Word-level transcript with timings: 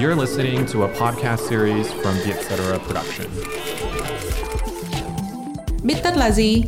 You're 0.00 0.20
listening 0.20 0.66
to 0.72 0.82
a 0.82 0.88
podcast 0.88 1.42
series 1.48 1.86
from 1.86 2.14
the 2.24 2.32
Etc. 2.32 2.78
Production. 2.86 3.26
Biết 5.84 5.94
tất 6.02 6.16
là 6.16 6.30
gì? 6.30 6.62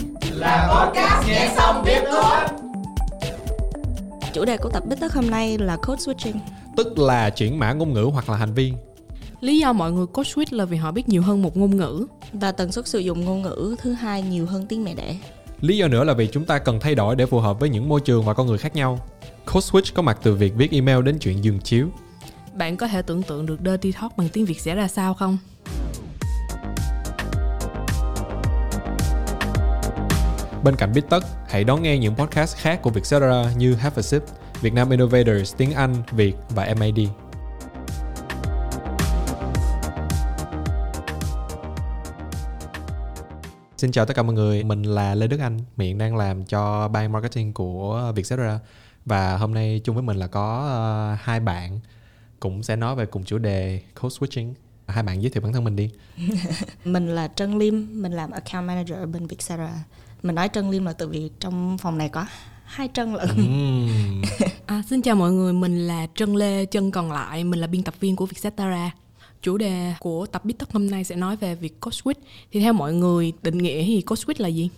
Chủ 4.32 4.44
đề 4.44 4.56
của 4.56 4.68
tập 4.68 4.82
Bít 4.86 5.00
Tất 5.00 5.12
hôm 5.12 5.30
nay 5.30 5.58
là 5.58 5.76
code 5.76 6.02
switching. 6.02 6.34
tức 6.76 6.98
là 6.98 7.30
chuyển 7.30 7.58
mã 7.58 7.72
ngôn 7.72 7.92
ngữ 7.92 8.10
hoặc 8.12 8.30
là 8.30 8.36
hành 8.36 8.54
vi 8.54 8.72
Lý 9.40 9.58
do 9.58 9.72
mọi 9.72 9.92
người 9.92 10.06
code 10.06 10.30
switch 10.30 10.56
là 10.56 10.64
vì 10.64 10.76
họ 10.76 10.92
biết 10.92 11.08
nhiều 11.08 11.22
hơn 11.22 11.42
một 11.42 11.56
ngôn 11.56 11.76
ngữ. 11.76 12.06
Và 12.32 12.52
tần 12.52 12.72
suất 12.72 12.86
sử 12.86 12.98
dụng 12.98 13.24
ngôn 13.24 13.42
ngữ 13.42 13.76
thứ 13.78 13.92
hai 13.92 14.22
nhiều 14.22 14.46
hơn 14.46 14.66
tiếng 14.66 14.84
mẹ 14.84 14.94
đẻ. 14.94 15.16
lý 15.60 15.76
do 15.76 15.88
nữa 15.88 16.04
là 16.04 16.14
vì 16.14 16.26
chúng 16.26 16.44
ta 16.44 16.58
cần 16.58 16.80
thay 16.80 16.94
đổi 16.94 17.16
để 17.16 17.26
phù 17.26 17.40
hợp 17.40 17.60
với 17.60 17.68
những 17.68 17.88
môi 17.88 18.00
trường 18.00 18.24
và 18.24 18.34
con 18.34 18.46
người 18.46 18.58
khác 18.58 18.76
nhau 18.76 18.98
code 19.52 19.66
switch 19.66 19.92
có 19.94 20.02
mặt 20.02 20.18
từ 20.22 20.34
việc 20.34 20.54
viết 20.56 20.70
email 20.70 21.02
đến 21.02 21.18
chuyện 21.18 21.44
giường 21.44 21.60
chiếu 21.60 21.88
bạn 22.54 22.76
có 22.76 22.88
thể 22.88 23.02
tưởng 23.02 23.22
tượng 23.22 23.46
được 23.46 23.58
dirty 23.64 23.92
talk 23.92 24.16
bằng 24.16 24.28
tiếng 24.28 24.44
Việt 24.44 24.60
sẽ 24.60 24.74
ra 24.74 24.88
sao 24.88 25.14
không? 25.14 25.38
bên 30.64 30.76
cạnh 30.76 30.92
biết 30.94 31.02
tất 31.10 31.24
hãy 31.48 31.64
đón 31.64 31.82
nghe 31.82 31.98
những 31.98 32.14
podcast 32.14 32.56
khác 32.56 32.82
của 32.82 32.90
Vietcetera 32.90 33.52
như 33.56 33.74
Have 33.74 33.96
a 33.96 34.02
Sip 34.02 34.22
Việt 34.60 34.72
Nam 34.72 34.90
Innovators 34.90 35.56
tiếng 35.56 35.72
Anh 35.72 35.94
Việt 36.10 36.36
và 36.48 36.74
MAD 36.78 36.98
Xin 43.76 43.92
chào 43.92 44.06
tất 44.06 44.16
cả 44.16 44.22
mọi 44.22 44.34
người, 44.34 44.64
mình 44.64 44.82
là 44.82 45.14
Lê 45.14 45.26
Đức 45.26 45.40
Anh, 45.40 45.58
hiện 45.78 45.98
đang 45.98 46.16
làm 46.16 46.44
cho 46.44 46.88
ban 46.88 47.12
marketing 47.12 47.52
của 47.52 48.12
Vietcetera. 48.14 48.60
Và 49.04 49.36
hôm 49.36 49.54
nay 49.54 49.80
chung 49.84 49.94
với 49.94 50.02
mình 50.02 50.16
là 50.16 50.26
có 50.26 50.58
uh, 51.14 51.20
hai 51.22 51.40
bạn 51.40 51.80
cũng 52.42 52.62
sẽ 52.62 52.76
nói 52.76 52.94
về 52.94 53.06
cùng 53.06 53.24
chủ 53.24 53.38
đề 53.38 53.80
code 54.00 54.16
switching. 54.16 54.52
Hai 54.86 55.02
bạn 55.02 55.22
giới 55.22 55.30
thiệu 55.30 55.40
bản 55.42 55.52
thân 55.52 55.64
mình 55.64 55.76
đi. 55.76 55.90
Mình 56.84 57.08
là 57.08 57.28
Trân 57.28 57.58
Lim, 57.58 58.02
mình 58.02 58.12
làm 58.12 58.30
account 58.30 58.66
manager 58.66 58.96
ở 58.96 59.06
bên 59.06 59.26
Vietcetera. 59.26 59.84
Mình 60.22 60.34
nói 60.34 60.48
Trân 60.52 60.70
Lim 60.70 60.84
là 60.84 60.92
từ 60.92 61.08
vì 61.08 61.30
trong 61.40 61.78
phòng 61.78 61.98
này 61.98 62.08
có 62.08 62.26
hai 62.64 62.88
Trân 62.94 63.14
lận. 63.14 63.28
Ừm. 63.36 64.22
À, 64.66 64.82
xin 64.90 65.02
chào 65.02 65.16
mọi 65.16 65.32
người, 65.32 65.52
mình 65.52 65.86
là 65.86 66.06
Trân 66.14 66.34
Lê, 66.34 66.66
chân 66.66 66.90
còn 66.90 67.12
lại, 67.12 67.44
mình 67.44 67.60
là 67.60 67.66
biên 67.66 67.82
tập 67.82 67.94
viên 68.00 68.16
của 68.16 68.26
Vietcetera. 68.26 68.90
Chủ 69.42 69.58
đề 69.58 69.94
của 70.00 70.26
tập 70.26 70.44
Biết 70.44 70.54
Tất 70.58 70.72
hôm 70.72 70.90
nay 70.90 71.04
sẽ 71.04 71.16
nói 71.16 71.36
về 71.36 71.54
việc 71.54 71.80
code 71.80 71.96
switch. 71.96 72.20
Thì 72.52 72.60
theo 72.60 72.72
mọi 72.72 72.94
người, 72.94 73.32
định 73.42 73.58
nghĩa 73.58 73.84
thì 73.84 74.02
code 74.02 74.22
switch 74.22 74.42
là 74.42 74.48
gì? 74.48 74.68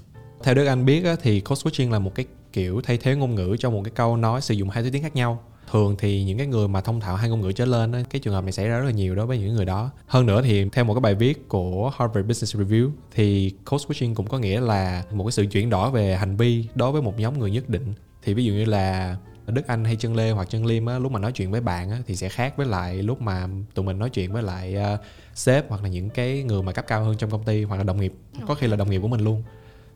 Theo 0.43 0.55
Đức 0.55 0.67
Anh 0.67 0.85
biết 0.85 1.05
á, 1.05 1.17
thì 1.23 1.41
code 1.41 1.61
switching 1.61 1.91
là 1.91 1.99
một 1.99 2.15
cái 2.15 2.27
kiểu 2.53 2.81
thay 2.85 2.99
thế 2.99 3.15
ngôn 3.15 3.35
ngữ 3.35 3.57
cho 3.59 3.71
một 3.71 3.81
cái 3.85 3.93
câu 3.95 4.17
nói 4.17 4.41
sử 4.41 4.55
dụng 4.55 4.71
hai 4.71 4.83
thứ 4.83 4.91
tiếng 4.93 5.03
khác 5.03 5.17
nhau. 5.17 5.43
Thường 5.75 5.97
thì 5.99 6.25
những 6.25 6.39
cái 6.39 6.47
người 6.47 6.69
mà 6.69 6.81
thông 6.81 7.01
thạo 7.01 7.17
hai 7.17 7.31
ngôn 7.31 7.41
ngữ 7.41 7.53
trở 7.53 7.65
lên 7.65 8.05
cái 8.11 8.21
trường 8.21 8.35
hợp 8.35 8.45
này 8.45 8.53
xảy 8.53 8.69
ra 8.69 8.79
rất 8.79 8.85
là 8.85 8.91
nhiều 8.91 9.15
đối 9.15 9.27
với 9.27 9.39
những 9.39 9.55
người 9.55 9.65
đó. 9.65 9.91
Hơn 10.07 10.27
nữa 10.27 10.43
thì 10.45 10.69
theo 10.73 10.85
một 10.85 10.95
cái 10.95 11.01
bài 11.01 11.15
viết 11.15 11.49
của 11.49 11.93
Harvard 11.97 12.29
Business 12.29 12.57
Review 12.57 12.91
thì 13.15 13.51
code 13.71 13.85
switching 13.85 14.15
cũng 14.15 14.27
có 14.27 14.39
nghĩa 14.39 14.61
là 14.61 15.05
một 15.13 15.25
cái 15.25 15.33
sự 15.33 15.47
chuyển 15.47 15.71
đổi 15.71 15.91
về 15.91 16.17
hành 16.17 16.37
vi 16.37 16.69
đối 16.75 16.93
với 16.93 17.03
một 17.03 17.19
nhóm 17.19 17.39
người 17.39 17.51
nhất 17.51 17.69
định. 17.69 17.95
Thì 18.23 18.35
ví 18.35 18.45
dụ 18.45 18.53
như 18.53 18.65
là 18.65 19.17
Đức 19.47 19.67
Anh 19.67 19.85
hay 19.85 19.97
Trân 19.97 20.15
Lê 20.15 20.31
hoặc 20.31 20.51
Trân 20.51 20.65
Liêm 20.65 20.87
á, 20.87 20.99
lúc 20.99 21.13
mà 21.13 21.21
nói 21.21 21.33
chuyện 21.33 21.51
với 21.51 21.61
bạn 21.61 21.91
á, 21.91 21.99
thì 22.07 22.17
sẽ 22.17 22.29
khác 22.29 22.57
với 22.57 22.67
lại 22.67 23.03
lúc 23.03 23.21
mà 23.21 23.49
tụi 23.75 23.85
mình 23.85 23.99
nói 23.99 24.11
chuyện 24.11 24.33
với 24.33 24.43
lại 24.43 24.77
uh, 24.95 25.01
sếp 25.35 25.69
hoặc 25.69 25.83
là 25.83 25.89
những 25.89 26.11
cái 26.11 26.43
người 26.43 26.63
mà 26.63 26.73
cấp 26.73 26.85
cao 26.89 27.05
hơn 27.05 27.17
trong 27.19 27.31
công 27.31 27.45
ty 27.45 27.65
hoặc 27.65 27.77
là 27.77 27.83
đồng 27.83 28.01
nghiệp 28.01 28.13
có 28.47 28.55
khi 28.55 28.67
là 28.67 28.77
đồng 28.77 28.91
nghiệp 28.91 29.01
của 29.03 29.09
mình 29.09 29.21
luôn 29.21 29.43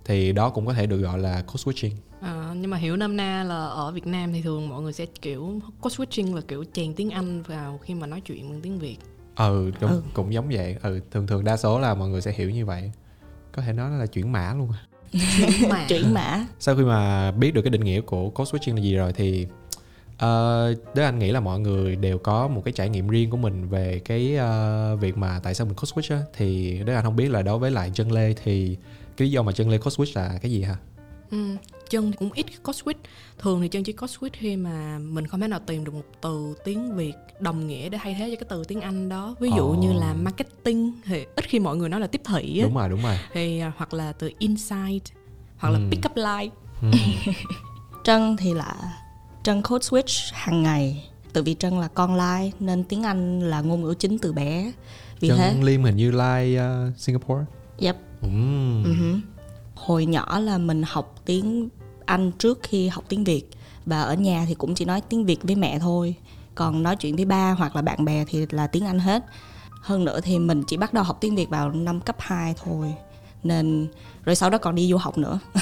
thì 0.04 0.32
đó 0.32 0.50
cũng 0.50 0.66
có 0.66 0.72
thể 0.72 0.86
được 0.86 0.98
gọi 0.98 1.18
là 1.18 1.42
code 1.42 1.62
switching 1.64 1.94
À, 2.20 2.54
nhưng 2.56 2.70
mà 2.70 2.76
hiểu 2.76 2.96
nôm 2.96 3.16
na 3.16 3.44
là 3.44 3.54
ở 3.66 3.90
Việt 3.92 4.06
Nam 4.06 4.32
thì 4.32 4.42
thường 4.42 4.68
mọi 4.68 4.82
người 4.82 4.92
sẽ 4.92 5.06
kiểu 5.22 5.60
code 5.80 5.96
switching 5.96 6.34
là 6.34 6.40
kiểu 6.48 6.64
chèn 6.72 6.94
tiếng 6.94 7.10
Anh 7.10 7.42
vào 7.42 7.78
khi 7.82 7.94
mà 7.94 8.06
nói 8.06 8.20
chuyện 8.20 8.50
bằng 8.50 8.60
tiếng 8.60 8.78
Việt. 8.78 8.96
ừ, 9.36 9.70
đúng, 9.80 9.90
Ừ. 9.90 10.02
cũng 10.14 10.32
giống 10.32 10.48
vậy 10.48 10.76
ừ 10.82 11.00
thường 11.10 11.26
thường 11.26 11.44
đa 11.44 11.56
số 11.56 11.78
là 11.78 11.94
mọi 11.94 12.08
người 12.08 12.20
sẽ 12.20 12.32
hiểu 12.32 12.50
như 12.50 12.66
vậy 12.66 12.90
có 13.52 13.62
thể 13.62 13.72
nói 13.72 13.90
là 13.90 14.06
chuyển 14.06 14.32
mã 14.32 14.54
luôn 14.54 14.68
Nhưng 15.12 15.68
mà 15.68 15.86
Chuyển 15.88 16.14
mã. 16.14 16.46
sau 16.60 16.76
khi 16.76 16.82
mà 16.82 17.30
biết 17.30 17.54
được 17.54 17.62
cái 17.62 17.70
định 17.70 17.84
nghĩa 17.84 18.00
của 18.00 18.30
code 18.30 18.50
switching 18.50 18.74
là 18.76 18.80
gì 18.82 18.94
rồi 18.96 19.12
thì 19.12 19.46
uh, 20.14 20.18
Đức 20.94 21.02
Anh 21.02 21.18
nghĩ 21.18 21.32
là 21.32 21.40
mọi 21.40 21.60
người 21.60 21.96
đều 21.96 22.18
có 22.18 22.48
một 22.48 22.62
cái 22.64 22.72
trải 22.72 22.88
nghiệm 22.88 23.08
riêng 23.08 23.30
của 23.30 23.36
mình 23.36 23.68
về 23.68 24.00
cái 24.04 24.36
ờ, 24.36 24.96
việc 24.96 25.16
mà 25.16 25.40
tại 25.42 25.54
sao 25.54 25.66
mình 25.66 25.76
code 25.76 25.92
switch 25.94 26.16
á 26.16 26.22
thì 26.36 26.78
Đức 26.84 26.94
Anh 26.94 27.04
không 27.04 27.16
biết 27.16 27.28
là 27.30 27.42
đối 27.42 27.58
với 27.58 27.70
lại 27.70 27.90
chân 27.94 28.12
Lê 28.12 28.34
thì 28.44 28.76
cái 29.16 29.26
lý 29.28 29.32
do 29.32 29.42
mà 29.42 29.52
chân 29.52 29.68
Lê 29.70 29.78
code 29.78 29.96
switch 29.96 30.12
là 30.22 30.38
cái 30.42 30.50
gì 30.50 30.62
hả? 30.62 30.76
Ừ, 31.30 31.56
chân 31.90 32.12
cũng 32.12 32.32
ít 32.32 32.46
code 32.62 32.78
switch 32.84 32.94
thường 33.38 33.60
thì 33.60 33.68
chân 33.68 33.84
chỉ 33.84 33.92
code 33.92 34.12
switch 34.12 34.30
khi 34.32 34.56
mà 34.56 34.98
mình 34.98 35.26
không 35.26 35.40
thể 35.40 35.48
nào 35.48 35.60
tìm 35.66 35.84
được 35.84 35.94
một 35.94 36.04
từ 36.20 36.54
tiếng 36.64 36.96
việt 36.96 37.12
đồng 37.40 37.66
nghĩa 37.66 37.88
để 37.88 37.98
thay 38.02 38.14
thế 38.18 38.30
cho 38.30 38.36
cái 38.36 38.46
từ 38.50 38.64
tiếng 38.64 38.80
anh 38.80 39.08
đó 39.08 39.34
ví 39.40 39.50
dụ 39.56 39.62
Ồ. 39.68 39.74
như 39.74 39.92
là 39.92 40.14
marketing 40.14 40.92
thì 41.04 41.24
ít 41.36 41.44
khi 41.48 41.58
mọi 41.58 41.76
người 41.76 41.88
nói 41.88 42.00
là 42.00 42.06
tiếp 42.06 42.20
thị 42.24 42.58
á 42.60 42.64
Đúng 42.66 42.74
rồi, 42.76 42.88
đúng 42.88 43.02
rồi. 43.02 43.16
thì 43.32 43.58
à, 43.60 43.72
hoặc 43.76 43.94
là 43.94 44.12
từ 44.12 44.30
insight 44.38 45.02
hoặc 45.58 45.70
là 45.70 45.78
Ừ. 45.78 45.84
pick 45.90 46.04
up 46.06 46.16
line 46.16 46.54
Ừ. 46.82 46.90
Trân 48.04 48.36
thì 48.36 48.54
là 48.54 48.74
Trân 49.42 49.62
code 49.62 49.82
switch 49.88 50.30
hàng 50.34 50.62
ngày. 50.62 51.08
Từ 51.32 51.42
vì 51.42 51.54
Trân 51.54 51.80
là 51.80 51.88
con 51.88 52.14
lai 52.14 52.52
nên 52.60 52.84
tiếng 52.84 53.02
Anh 53.02 53.40
là 53.40 53.60
ngôn 53.60 53.82
ngữ 53.82 53.94
chính 53.98 54.18
từ 54.18 54.32
bé. 54.32 54.72
Vì 55.20 55.28
thế, 55.28 55.36
Chân 55.36 55.64
Liêm 55.64 55.82
hình 55.84 55.96
như 55.96 56.10
like 56.10 56.60
uh, 56.62 56.96
Singapore. 56.98 57.44
yep. 57.78 57.96
Ừm. 58.22 58.84
Ừ 58.84 58.92
hử. 58.92 59.14
Hồi 59.74 60.06
nhỏ 60.06 60.38
là 60.40 60.58
mình 60.58 60.82
học 60.86 61.14
tiếng 61.24 61.68
Anh 62.08 62.32
trước 62.32 62.58
khi 62.62 62.88
học 62.88 63.04
tiếng 63.08 63.24
Việt 63.24 63.50
và 63.86 64.02
ở 64.02 64.14
nhà 64.14 64.44
thì 64.48 64.54
cũng 64.54 64.74
chỉ 64.74 64.84
nói 64.84 65.00
tiếng 65.00 65.24
Việt 65.24 65.42
với 65.42 65.56
mẹ 65.56 65.78
thôi. 65.78 66.14
Còn 66.54 66.82
nói 66.82 66.96
chuyện 66.96 67.16
với 67.16 67.24
ba 67.24 67.50
hoặc 67.50 67.76
là 67.76 67.82
bạn 67.82 68.04
bè 68.04 68.24
thì 68.28 68.46
là 68.50 68.66
tiếng 68.66 68.86
Anh 68.86 68.98
hết. 68.98 69.24
Hơn 69.82 70.04
nữa 70.04 70.20
thì 70.20 70.38
mình 70.38 70.62
chỉ 70.66 70.76
bắt 70.76 70.92
đầu 70.92 71.04
học 71.04 71.18
tiếng 71.20 71.36
Việt 71.36 71.48
vào 71.48 71.70
năm 71.70 72.00
cấp 72.00 72.16
2 72.18 72.54
thôi. 72.64 72.94
Nên 73.42 73.88
rồi 74.24 74.34
sau 74.34 74.50
đó 74.50 74.58
còn 74.58 74.74
đi 74.74 74.90
du 74.90 74.96
học 74.96 75.18
nữa. 75.18 75.38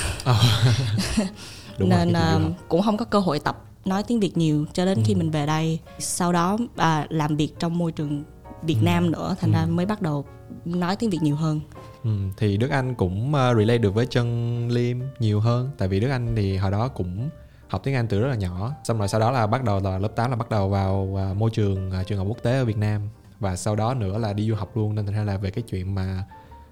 Đúng 1.78 1.88
rồi, 1.90 1.98
nên 1.98 2.12
à, 2.12 2.38
điều 2.38 2.48
đó. 2.48 2.54
cũng 2.68 2.82
không 2.82 2.96
có 2.96 3.04
cơ 3.04 3.18
hội 3.18 3.38
tập 3.38 3.64
nói 3.84 4.02
tiếng 4.02 4.20
Việt 4.20 4.36
nhiều 4.36 4.66
cho 4.72 4.84
đến 4.84 5.02
khi 5.04 5.14
mình 5.14 5.30
về 5.30 5.46
đây. 5.46 5.78
Sau 5.98 6.32
đó 6.32 6.58
à, 6.76 7.06
làm 7.10 7.36
việc 7.36 7.58
trong 7.58 7.78
môi 7.78 7.92
trường 7.92 8.24
Việt 8.62 8.78
Nam 8.82 9.10
nữa 9.10 9.36
thành 9.40 9.52
ra 9.52 9.66
mới 9.66 9.86
bắt 9.86 10.02
đầu 10.02 10.24
nói 10.64 10.96
tiếng 10.96 11.10
Việt 11.10 11.22
nhiều 11.22 11.36
hơn. 11.36 11.60
Ừ, 12.06 12.12
thì 12.37 12.56
Đức 12.56 12.71
Anh 12.71 12.94
cũng 12.94 13.28
uh, 13.28 13.56
relate 13.59 13.78
được 13.78 13.94
với 13.94 14.06
chân 14.06 14.69
Liêm 14.69 14.97
nhiều 15.19 15.41
hơn. 15.41 15.71
Tại 15.78 15.89
vì 15.89 16.00
Đức 16.00 16.11
Anh 16.11 16.37
thì 16.37 16.56
hồi 16.56 16.71
đó 16.71 16.89
cũng 16.89 17.28
học 17.69 17.81
tiếng 17.84 17.94
Anh 17.94 18.06
từ 18.09 18.21
rất 18.21 18.28
là 18.28 18.34
nhỏ. 18.34 18.72
Xong 18.84 18.99
rồi 18.99 19.09
sau 19.09 19.21
đó 19.21 19.31
là 19.31 19.47
bắt 19.47 19.65
đầu 19.65 19.81
là 19.81 19.99
lớp 19.99 20.09
8 20.09 20.31
là 20.31 20.37
bắt 20.37 20.50
đầu 20.50 20.69
vào 20.69 20.94
uh, 21.03 21.37
môi 21.37 21.50
trường 21.50 21.93
uh, 22.00 22.06
trường 22.06 22.19
học 22.19 22.27
quốc 22.31 22.43
tế 22.43 22.59
ở 22.59 22.65
Việt 22.65 22.77
Nam. 22.77 23.00
Và 23.41 23.56
sau 23.56 23.77
đó 23.77 23.94
nữa 23.94 24.19
là 24.19 24.33
đi 24.33 24.49
du 24.49 24.55
học 24.55 24.77
luôn. 24.77 24.94
Nên 24.94 25.06
thành 25.06 25.15
ra 25.15 25.22
là 25.22 25.37
về 25.37 25.50
cái 25.50 25.62
chuyện 25.62 25.94
mà 25.94 26.25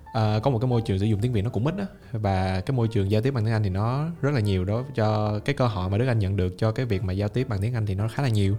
uh, 0.08 0.42
có 0.42 0.50
một 0.50 0.58
cái 0.58 0.68
môi 0.68 0.82
trường 0.82 0.98
sử 0.98 1.06
dụng 1.06 1.20
tiếng 1.20 1.32
Việt 1.32 1.42
nó 1.42 1.50
cũng 1.50 1.66
ít 1.66 1.74
á. 1.78 1.86
Và 2.12 2.60
cái 2.60 2.76
môi 2.76 2.88
trường 2.88 3.10
giao 3.10 3.22
tiếp 3.22 3.30
bằng 3.30 3.44
tiếng 3.44 3.54
Anh 3.54 3.62
thì 3.62 3.70
nó 3.70 4.06
rất 4.22 4.34
là 4.34 4.40
nhiều 4.40 4.64
đó 4.64 4.82
cho 4.94 5.38
cái 5.44 5.54
cơ 5.54 5.66
hội 5.66 5.90
mà 5.90 5.98
Đức 5.98 6.06
Anh 6.06 6.18
nhận 6.18 6.36
được 6.36 6.54
cho 6.58 6.72
cái 6.72 6.86
việc 6.86 7.02
mà 7.04 7.12
giao 7.12 7.28
tiếp 7.28 7.48
bằng 7.48 7.60
tiếng 7.62 7.74
Anh 7.74 7.86
thì 7.86 7.94
nó 7.94 8.08
khá 8.08 8.22
là 8.22 8.28
nhiều. 8.28 8.56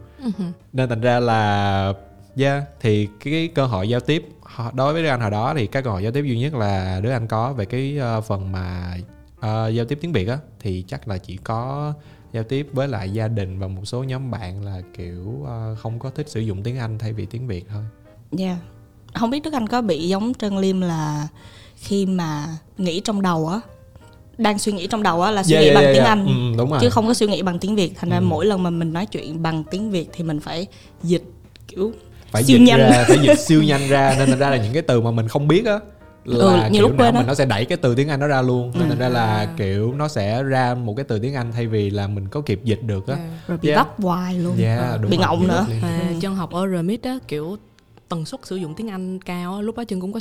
Nên 0.74 0.90
thành 0.90 1.02
ra 1.02 1.20
là 1.20 1.94
yeah 2.38 2.64
thì 2.80 3.06
cái, 3.06 3.34
cái 3.34 3.48
cơ 3.48 3.66
hội 3.66 3.90
giao 3.90 4.00
tiếp 4.00 4.30
đối 4.74 4.94
với 4.94 5.04
Đức 5.04 5.10
Anh 5.10 5.22
hồi 5.22 5.32
đó 5.32 5.54
thì 5.58 5.68
cái 5.68 5.84
cơ 5.84 5.90
hội 5.92 6.04
giao 6.04 6.12
tiếp 6.12 6.22
duy 6.28 6.40
nhất 6.40 6.54
là 6.54 7.00
Đức 7.04 7.12
Anh 7.12 7.28
có 7.28 7.54
về 7.54 7.66
cái 7.66 7.98
ờ, 7.98 8.22
phần 8.22 8.52
mà 8.52 8.98
ờ, 9.40 9.68
giao 9.70 9.86
tiếp 9.86 9.98
tiếng 10.02 10.12
Việt 10.12 10.28
á 10.28 10.38
thì 10.60 10.84
chắc 10.88 11.08
là 11.08 11.18
chỉ 11.18 11.38
có 11.38 11.94
giao 12.34 12.44
tiếp 12.44 12.68
với 12.74 12.88
lại 12.88 13.10
gia 13.10 13.28
đình 13.28 13.60
và 13.60 13.68
một 13.68 13.82
số 13.86 14.04
nhóm 14.04 14.32
bạn 14.32 14.66
là 14.66 14.82
kiểu 14.98 15.44
ờ, 15.48 15.76
không 15.80 16.00
có 16.00 16.10
thích 16.10 16.30
sử 16.30 16.40
dụng 16.40 16.64
tiếng 16.64 16.78
Anh 16.78 16.98
thay 17.00 17.14
vì 17.14 17.26
tiếng 17.26 17.48
Việt 17.48 17.66
thôi 17.70 17.84
Yeah. 18.38 18.58
Không 19.14 19.30
biết 19.30 19.44
Đức 19.44 19.54
Anh 19.54 19.68
có 19.68 19.82
bị 19.82 20.08
giống 20.08 20.34
Trân 20.34 20.58
Liêm 20.58 20.82
là 20.82 21.28
khi 21.76 22.06
mà 22.06 22.48
nghĩ 22.78 23.00
trong 23.00 23.22
đầu 23.22 23.48
á 23.48 23.60
đang 24.38 24.60
suy 24.60 24.72
nghĩ 24.72 24.88
trong 24.88 25.04
đầu 25.04 25.22
á 25.22 25.32
là 25.32 25.44
suy 25.44 25.58
nghĩ 25.60 25.74
bằng 25.76 25.84
tiếng 25.94 26.04
Anh 26.04 26.26
Ừ, 26.26 26.32
ừ, 26.52 26.58
đúng 26.58 26.70
rồi 26.72 26.80
chứ 26.82 26.90
không 26.90 27.08
có 27.08 27.14
suy 27.14 27.28
nghĩ 27.28 27.42
bằng 27.42 27.60
tiếng 27.60 27.76
Việt 27.76 27.94
thành 27.96 28.10
ra 28.10 28.18
Ừ. 28.18 28.22
mỗi 28.22 28.46
lần 28.46 28.64
mà 28.64 28.70
mình 28.70 28.94
nói 28.94 29.06
chuyện 29.06 29.42
bằng 29.44 29.64
tiếng 29.64 29.92
Việt 29.92 30.10
thì 30.14 30.24
mình 30.24 30.40
phải 30.40 30.68
dịch 31.04 31.24
kiểu 31.68 31.92
phải 32.32 32.44
siêu 32.44 32.58
dịch 32.58 32.66
nhanh. 32.66 32.80
ra 32.80 33.06
phải 33.08 33.18
dịch 33.24 33.40
siêu 33.40 33.64
nhanh 33.64 33.88
ra 33.90 34.16
nên 34.18 34.30
thành 34.30 34.40
ra 34.40 34.50
là 34.50 34.58
những 34.58 34.74
cái 34.74 34.82
từ 34.82 35.02
mà 35.02 35.12
mình 35.12 35.28
không 35.28 35.48
biết 35.48 35.66
á 35.66 35.80
là 36.26 36.64
Ừ, 36.64 36.70
nhiều 36.72 36.82
kiểu 36.82 36.82
lúc 36.82 36.92
quên 37.00 37.14
mình 37.14 37.22
á. 37.22 37.28
nó 37.28 37.34
sẽ 37.36 37.46
đẩy 37.46 37.66
cái 37.66 37.78
từ 37.78 37.96
tiếng 37.96 38.08
Anh 38.10 38.20
đó 38.20 38.28
ra 38.28 38.42
luôn 38.42 38.72
nên 38.74 38.84
Ừ. 38.84 38.90
thành 38.90 39.00
ra 39.00 39.10
là 39.10 39.26
À. 39.26 39.48
kiểu 39.58 39.94
nó 39.94 40.08
sẽ 40.08 40.44
ra 40.44 40.74
một 40.76 40.94
cái 40.98 41.04
từ 41.08 41.20
tiếng 41.20 41.36
Anh 41.36 41.52
thay 41.52 41.68
vì 41.68 41.90
là 41.90 42.08
mình 42.08 42.28
có 42.28 42.42
kịp 42.42 42.60
dịch 42.64 42.80
được 42.84 43.08
á 43.08 43.18
rồi 43.48 43.58
bị 43.62 43.70
Yeah. 43.70 43.78
vấp 43.88 44.02
hoài 44.04 44.34
luôn 44.40 44.58
Yeah, 44.58 45.02
đúng 45.02 45.12
bị 45.12 45.18
rồi, 45.18 45.26
ngọng 45.26 45.40
bị 45.42 45.48
nữa 45.48 45.66
liền. 45.70 45.82
và 45.82 45.98
Ừ. 46.10 46.16
chân 46.22 46.36
học 46.36 46.52
ở 46.52 46.68
remit 46.68 47.04
á 47.04 47.18
kiểu 47.28 47.58
tần 48.10 48.26
suất 48.26 48.40
sử 48.46 48.56
dụng 48.56 48.74
tiếng 48.74 48.90
anh 48.90 49.20
cao 49.22 49.56
á 49.56 49.62
lúc 49.62 49.78
đó 49.78 49.84
chân 49.84 50.02
cũng 50.02 50.14
có 50.14 50.20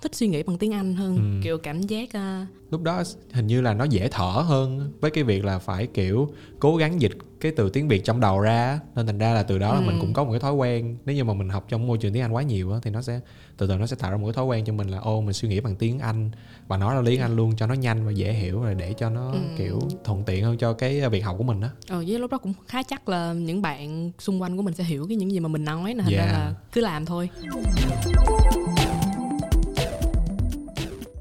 thích 0.00 0.14
suy 0.14 0.26
nghĩ 0.28 0.42
bằng 0.42 0.58
tiếng 0.58 0.74
anh 0.74 0.94
hơn 0.94 1.16
Ừ. 1.16 1.40
kiểu 1.44 1.58
cảm 1.58 1.82
giác 1.82 2.12
ờ, 2.12 2.44
lúc 2.70 2.82
đó 2.82 3.02
hình 3.32 3.46
như 3.46 3.60
là 3.60 3.74
nó 3.74 3.84
dễ 3.84 4.08
thở 4.08 4.24
hơn 4.46 4.92
với 5.00 5.10
cái 5.10 5.24
việc 5.24 5.44
là 5.44 5.58
phải 5.58 5.86
kiểu 5.86 6.28
cố 6.58 6.76
gắng 6.76 7.00
dịch 7.00 7.12
cái 7.40 7.52
từ 7.56 7.70
tiếng 7.70 7.88
việt 7.88 8.04
trong 8.04 8.20
đầu 8.20 8.40
ra 8.40 8.80
nên 8.94 9.06
thành 9.06 9.18
ra 9.18 9.32
là 9.34 9.42
từ 9.42 9.58
đó 9.58 9.74
là 9.74 9.80
Ừ. 9.80 9.84
mình 9.86 9.96
cũng 10.00 10.12
có 10.12 10.24
một 10.24 10.30
cái 10.30 10.40
thói 10.40 10.52
quen 10.54 10.96
nếu 11.06 11.16
như 11.16 11.24
mà 11.24 11.34
mình 11.34 11.48
học 11.48 11.64
trong 11.68 11.86
môi 11.86 11.98
trường 11.98 12.12
tiếng 12.12 12.22
anh 12.22 12.32
quá 12.32 12.42
nhiều 12.42 12.72
á 12.72 12.78
thì 12.82 12.90
nó 12.90 13.02
sẽ 13.02 13.20
từ 13.56 13.66
từ 13.66 13.76
nó 13.76 13.86
sẽ 13.86 13.96
tạo 13.96 14.10
ra 14.10 14.16
một 14.16 14.26
cái 14.26 14.32
thói 14.32 14.44
quen 14.44 14.64
cho 14.64 14.72
mình 14.72 14.88
là 14.88 14.98
ô 14.98 15.20
mình 15.20 15.32
suy 15.32 15.48
nghĩ 15.48 15.60
bằng 15.60 15.76
tiếng 15.76 15.98
anh 15.98 16.30
và 16.68 16.76
nói 16.76 16.94
ra 16.94 17.02
tiếng 17.06 17.20
anh 17.20 17.36
luôn 17.36 17.52
cho 17.56 17.66
nó 17.66 17.74
nhanh 17.74 18.06
và 18.06 18.10
dễ 18.12 18.32
hiểu 18.32 18.60
rồi 18.62 18.74
để 18.74 18.92
cho 18.98 19.10
nó 19.10 19.30
Ừ. 19.32 19.38
kiểu 19.58 19.80
thuận 20.04 20.22
tiện 20.24 20.44
hơn 20.44 20.56
cho 20.58 20.72
cái 20.72 21.08
việc 21.08 21.20
học 21.20 21.34
của 21.38 21.44
mình 21.44 21.60
á 21.60 21.70
ờ 21.88 22.04
với 22.08 22.18
lúc 22.18 22.30
đó 22.30 22.38
cũng 22.38 22.52
khá 22.68 22.82
chắc 22.82 23.08
là 23.08 23.32
những 23.32 23.62
bạn 23.62 24.10
xung 24.18 24.42
quanh 24.42 24.56
của 24.56 24.62
mình 24.62 24.74
sẽ 24.74 24.84
hiểu 24.84 25.06
cái 25.08 25.16
những 25.16 25.30
gì 25.32 25.40
mà 25.40 25.48
mình 25.48 25.64
nói 25.64 25.94
nên 25.94 26.04
thành 26.04 26.12
ra 26.14 26.18
Yeah. 26.24 26.32
là 26.32 26.54
cứ 26.72 26.80
làm 26.80 27.06
thôi 27.06 27.30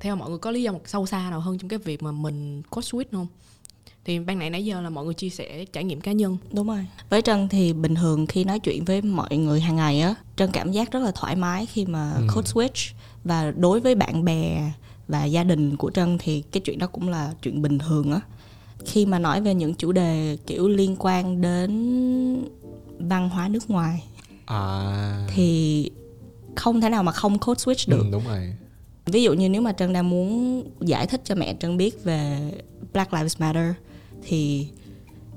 theo 0.09 0.15
mọi 0.15 0.29
người 0.29 0.37
có 0.39 0.51
lý 0.51 0.63
do 0.63 0.71
một 0.71 0.81
sâu 0.85 1.05
xa 1.05 1.29
nào 1.29 1.39
hơn 1.39 1.57
trong 1.57 1.69
cái 1.69 1.79
việc 1.79 2.03
mà 2.03 2.11
mình 2.11 2.61
code 2.69 2.85
switch 2.87 3.03
không? 3.11 3.27
Thì 4.05 4.19
ban 4.19 4.39
nãy 4.39 4.49
nãy 4.49 4.65
giờ 4.65 4.81
là 4.81 4.89
mọi 4.89 5.05
người 5.05 5.13
chia 5.13 5.29
sẻ 5.29 5.65
trải 5.65 5.83
nghiệm 5.83 6.01
cá 6.01 6.11
nhân. 6.11 6.37
Đúng 6.53 6.67
rồi. 6.67 6.85
Với 7.09 7.21
trân 7.21 7.49
thì 7.49 7.73
bình 7.73 7.95
thường 7.95 8.25
khi 8.27 8.43
nói 8.43 8.59
chuyện 8.59 8.85
với 8.85 9.01
mọi 9.01 9.37
người 9.37 9.61
hàng 9.61 9.75
ngày 9.75 10.01
á 10.01 10.15
trân 10.35 10.49
cảm 10.51 10.71
giác 10.71 10.91
rất 10.91 10.99
là 10.99 11.11
thoải 11.15 11.35
mái 11.35 11.65
khi 11.65 11.85
mà 11.85 12.13
Ừ. 12.17 12.27
code 12.35 12.51
switch. 12.51 12.93
Và 13.23 13.51
đối 13.51 13.79
với 13.79 13.95
bạn 13.95 14.23
bè 14.25 14.71
và 15.07 15.25
gia 15.25 15.43
đình 15.43 15.75
của 15.77 15.91
trân 15.91 16.17
thì 16.19 16.43
cái 16.51 16.61
chuyện 16.61 16.79
đó 16.79 16.87
cũng 16.87 17.09
là 17.09 17.33
chuyện 17.41 17.61
bình 17.61 17.79
thường 17.79 18.11
á. 18.11 18.19
Khi 18.85 19.05
mà 19.05 19.19
nói 19.19 19.41
về 19.41 19.53
những 19.53 19.73
chủ 19.75 19.91
đề 19.91 20.37
kiểu 20.47 20.67
liên 20.69 20.95
quan 20.99 21.41
đến 21.41 21.69
văn 22.99 23.29
hóa 23.29 23.47
nước 23.47 23.69
ngoài 23.69 24.03
à. 24.45 25.27
thì 25.35 25.89
không 26.55 26.81
thể 26.81 26.89
nào 26.89 27.03
mà 27.03 27.11
không 27.11 27.39
code 27.39 27.59
switch 27.63 27.91
được. 27.91 28.03
Ừ, 28.03 28.09
đúng 28.11 28.23
rồi 28.27 28.53
ví 29.09 29.23
dụ 29.23 29.33
như 29.33 29.49
nếu 29.49 29.61
mà 29.61 29.71
trân 29.71 29.93
đang 29.93 30.09
muốn 30.09 30.63
giải 30.81 31.07
thích 31.07 31.21
cho 31.23 31.35
mẹ 31.35 31.55
trân 31.59 31.77
biết 31.77 32.03
về 32.03 32.51
Black 32.93 33.13
Lives 33.13 33.41
Matter 33.41 33.73
thì 34.23 34.67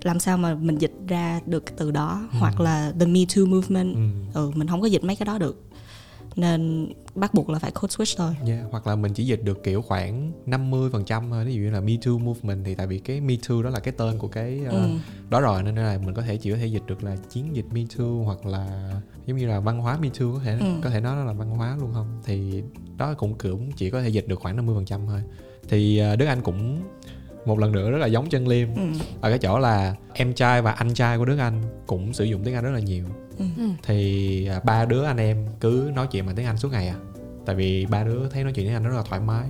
làm 0.03 0.21
sao 0.21 0.39
mà 0.39 0.55
mình 0.55 0.79
dịch 0.79 0.95
ra 1.09 1.41
được 1.47 1.65
từ 1.77 1.91
đó? 1.91 2.29
Hoặc 2.31 2.61
là 2.61 2.93
the 3.01 3.07
Me 3.07 3.21
Too 3.37 3.45
movement. 3.45 3.95
Ừ. 3.95 4.01
ừ 4.35 4.51
mình 4.55 4.69
không 4.69 4.81
có 4.81 4.87
dịch 4.87 5.05
mấy 5.05 5.17
cái 5.17 5.27
đó 5.27 5.39
được 5.39 5.63
nên 6.37 6.93
bắt 7.14 7.34
buộc 7.34 7.50
là 7.50 7.58
phải 7.58 7.70
code 7.70 7.93
switch 7.96 8.14
thôi 8.19 8.37
Yeah, 8.46 8.64
hoặc 8.70 8.87
là 8.87 8.96
mình 8.96 9.12
chỉ 9.14 9.25
dịch 9.25 9.43
được 9.44 9.62
kiểu 9.62 9.82
khoảng 9.82 10.32
50% 10.46 11.31
thôi 11.31 11.44
ví 11.44 11.55
dụ 11.55 11.61
như 11.61 11.70
là 11.70 11.81
Me 11.81 11.93
Too 12.05 12.12
movement 12.19 12.64
thì 12.64 12.75
tại 12.75 12.87
vì 12.87 12.99
cái 12.99 13.20
Me 13.20 13.34
Too 13.49 13.62
đó 13.62 13.70
là 13.70 13.81
cái 13.81 13.94
tên 13.96 14.19
của 14.19 14.29
cái 14.29 14.61
uh, 14.67 14.73
ừ. 14.73 14.88
đó 15.31 15.40
rồi 15.40 15.62
nên 15.62 15.75
là 15.76 15.99
mình 16.05 16.14
có 16.14 16.23
thể 16.23 16.37
chỉ 16.37 16.50
có 16.52 16.56
thể 16.56 16.67
dịch 16.67 16.82
được 16.87 17.05
là 17.05 17.17
chiến 17.31 17.56
dịch 17.56 17.67
Me 17.73 17.81
Too 17.99 18.05
hoặc 18.25 18.46
là 18.46 18.93
giống 19.26 19.37
như 19.37 19.46
là 19.46 19.61
văn 19.61 19.79
hóa 19.79 19.99
Me 20.02 20.08
Too 20.20 20.26
có 20.34 20.40
thể 20.44 20.58
Ừ. 20.61 20.67
có 20.82 20.90
thể 20.90 21.00
nói 21.00 21.17
nó 21.17 21.25
là 21.25 21.32
văn 21.32 21.50
hóa 21.50 21.76
luôn 21.81 21.90
không 21.94 22.20
thì 22.25 22.62
đó 22.96 23.14
cũng 23.14 23.35
cũng 23.35 23.73
chỉ 23.73 23.90
có 23.90 24.02
thể 24.02 24.08
dịch 24.08 24.28
được 24.28 24.40
khoảng 24.40 24.67
50% 24.67 25.06
thôi 25.06 25.23
thì 25.69 26.02
uh, 26.12 26.19
Đức 26.19 26.26
Anh 26.26 26.40
cũng 26.43 26.82
một 27.46 27.58
lần 27.58 27.73
nữa 27.73 27.90
rất 27.90 27.99
là 27.99 28.06
giống 28.06 28.28
chân 28.28 28.49
Liêm 28.49 28.69
Ừ. 28.75 28.82
ở 29.20 29.31
cái 29.31 29.38
chỗ 29.38 29.58
là 29.58 29.94
em 30.14 30.35
trai 30.35 30.62
và 30.62 30.73
anh 30.73 30.94
trai 30.94 31.19
của 31.19 31.25
Đức 31.25 31.38
Anh 31.38 31.62
cũng 31.87 32.12
sử 32.12 32.25
dụng 32.25 32.44
tiếng 32.44 32.55
Anh 32.55 32.64
rất 32.64 32.70
là 32.70 32.81
nhiều 32.81 33.05
Ừ. 33.56 33.62
Ừ. 33.62 33.69
thì 33.83 34.47
à, 34.47 34.61
ba 34.65 34.85
đứa 34.85 35.05
anh 35.05 35.17
em 35.17 35.47
cứ 35.61 35.91
nói 35.94 36.06
chuyện 36.11 36.27
bằng 36.27 36.37
tiếng 36.37 36.47
Anh 36.47 36.59
suốt 36.59 36.73
ngày 36.73 36.89
à. 36.89 36.94
Tại 37.47 37.56
vì 37.56 37.87
ba 37.87 38.05
đứa 38.05 38.29
thấy 38.29 38.44
nói 38.44 38.53
chuyện 38.53 38.67
tiếng 38.67 38.75
Anh 38.75 38.85
rất 38.85 38.97
là 38.97 39.03
thoải 39.09 39.21
mái. 39.21 39.47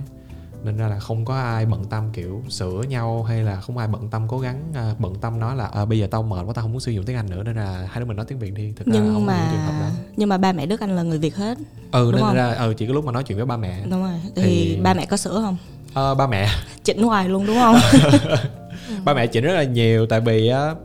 Nên 0.63 0.77
ra 0.77 0.87
là 0.87 0.99
không 0.99 1.25
có 1.25 1.35
ai 1.35 1.65
bận 1.65 1.85
tâm 1.85 2.09
kiểu 2.13 2.41
sửa 2.49 2.83
nhau 2.89 3.23
hay 3.23 3.43
là 3.43 3.61
không 3.61 3.77
ai 3.77 3.87
bận 3.87 4.09
tâm 4.09 4.27
cố 4.27 4.39
gắng 4.39 4.63
à, 4.75 4.95
bận 4.99 5.15
tâm 5.21 5.39
nói 5.39 5.55
là 5.55 5.65
à, 5.65 5.85
bây 5.85 5.99
giờ 5.99 6.07
tao 6.11 6.23
mệt 6.23 6.43
quá 6.45 6.53
tao 6.53 6.63
không 6.63 6.71
muốn 6.71 6.79
sử 6.79 6.91
dụng 6.91 7.05
tiếng 7.05 7.15
Anh 7.15 7.29
nữa 7.29 7.43
nên 7.43 7.55
là 7.55 7.87
hai 7.91 7.99
đứa 7.99 8.05
mình 8.05 8.17
nói 8.17 8.25
tiếng 8.29 8.39
Việt 8.39 8.53
đi. 8.53 8.73
Thực 8.75 8.87
ra 8.87 8.93
là 8.93 8.99
nhưng 8.99 9.13
không 9.13 9.27
có 9.27 9.33
những 9.33 9.39
mà 9.41 9.49
trường 9.51 9.61
hợp 9.61 9.79
đó. 9.81 9.89
nhưng 10.17 10.29
mà 10.29 10.37
ba 10.37 10.51
mẹ 10.51 10.65
Đức 10.65 10.79
Anh 10.79 10.95
là 10.95 11.03
người 11.03 11.17
Việt 11.17 11.35
hết 11.35 11.57
ừ 11.91 12.03
đúng 12.03 12.11
nên 12.11 12.21
không? 12.21 12.35
ra 12.35 12.51
ừ 12.53 12.73
chỉ 12.77 12.87
có 12.87 12.93
lúc 12.93 13.05
mà 13.05 13.11
nói 13.11 13.23
chuyện 13.23 13.37
với 13.37 13.45
ba 13.47 13.57
mẹ. 13.57 13.83
Đúng 13.89 14.01
rồi. 14.03 14.13
Thì, 14.35 14.41
Thì- 14.43 14.79
ba 14.83 14.93
mẹ 14.93 15.05
có 15.05 15.17
sửa 15.17 15.41
không? 15.41 15.57
Ờ, 15.93 16.15
ba 16.15 16.27
mẹ. 16.27 16.49
Chỉnh 16.83 17.03
hoài 17.03 17.29
luôn 17.29 17.45
đúng 17.45 17.57
không? 17.59 17.75
Ba 19.05 19.13
mẹ 19.13 19.27
chỉnh 19.27 19.43
rất 19.43 19.53
là 19.53 19.63
nhiều 19.63 20.05
tại 20.05 20.19
vì 20.21 20.47
á 20.47 20.75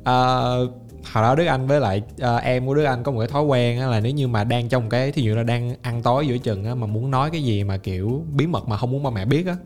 uh, 0.00 0.70
hồi 1.12 1.22
đó 1.22 1.34
Đức 1.34 1.46
Anh 1.46 1.66
với 1.66 1.80
lại 1.80 2.02
uh, 2.22 2.42
em 2.42 2.66
của 2.66 2.74
Đức 2.74 2.84
Anh 2.84 3.02
có 3.02 3.12
một 3.12 3.18
cái 3.18 3.28
thói 3.28 3.42
quen 3.42 3.80
á 3.80 3.86
là 3.86 4.00
nếu 4.00 4.12
như 4.12 4.28
mà 4.28 4.44
đang 4.44 4.68
trong 4.68 4.88
cái 4.88 5.12
thí 5.12 5.22
dụ 5.22 5.34
là 5.34 5.42
đang 5.42 5.74
ăn 5.82 6.02
tối 6.02 6.26
giữa 6.26 6.38
chừng 6.38 6.64
á 6.64 6.74
mà 6.74 6.86
muốn 6.86 7.10
nói 7.10 7.30
cái 7.30 7.42
gì 7.42 7.64
mà 7.64 7.76
kiểu 7.76 8.24
bí 8.36 8.46
mật 8.46 8.68
mà 8.68 8.76
không 8.76 8.90
muốn 8.90 9.02
ba 9.02 9.10
mẹ 9.10 9.24
biết 9.24 9.46
á 9.46 9.56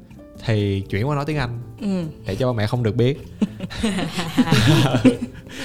thì 0.46 0.80
chuyển 0.90 1.08
qua 1.08 1.16
nói 1.16 1.24
tiếng 1.24 1.36
Anh 1.36 1.58
ừ. 1.80 2.04
để 2.26 2.34
cho 2.34 2.46
ba 2.46 2.52
mẹ 2.56 2.66
không 2.66 2.82
được 2.82 2.96
biết. 2.96 3.18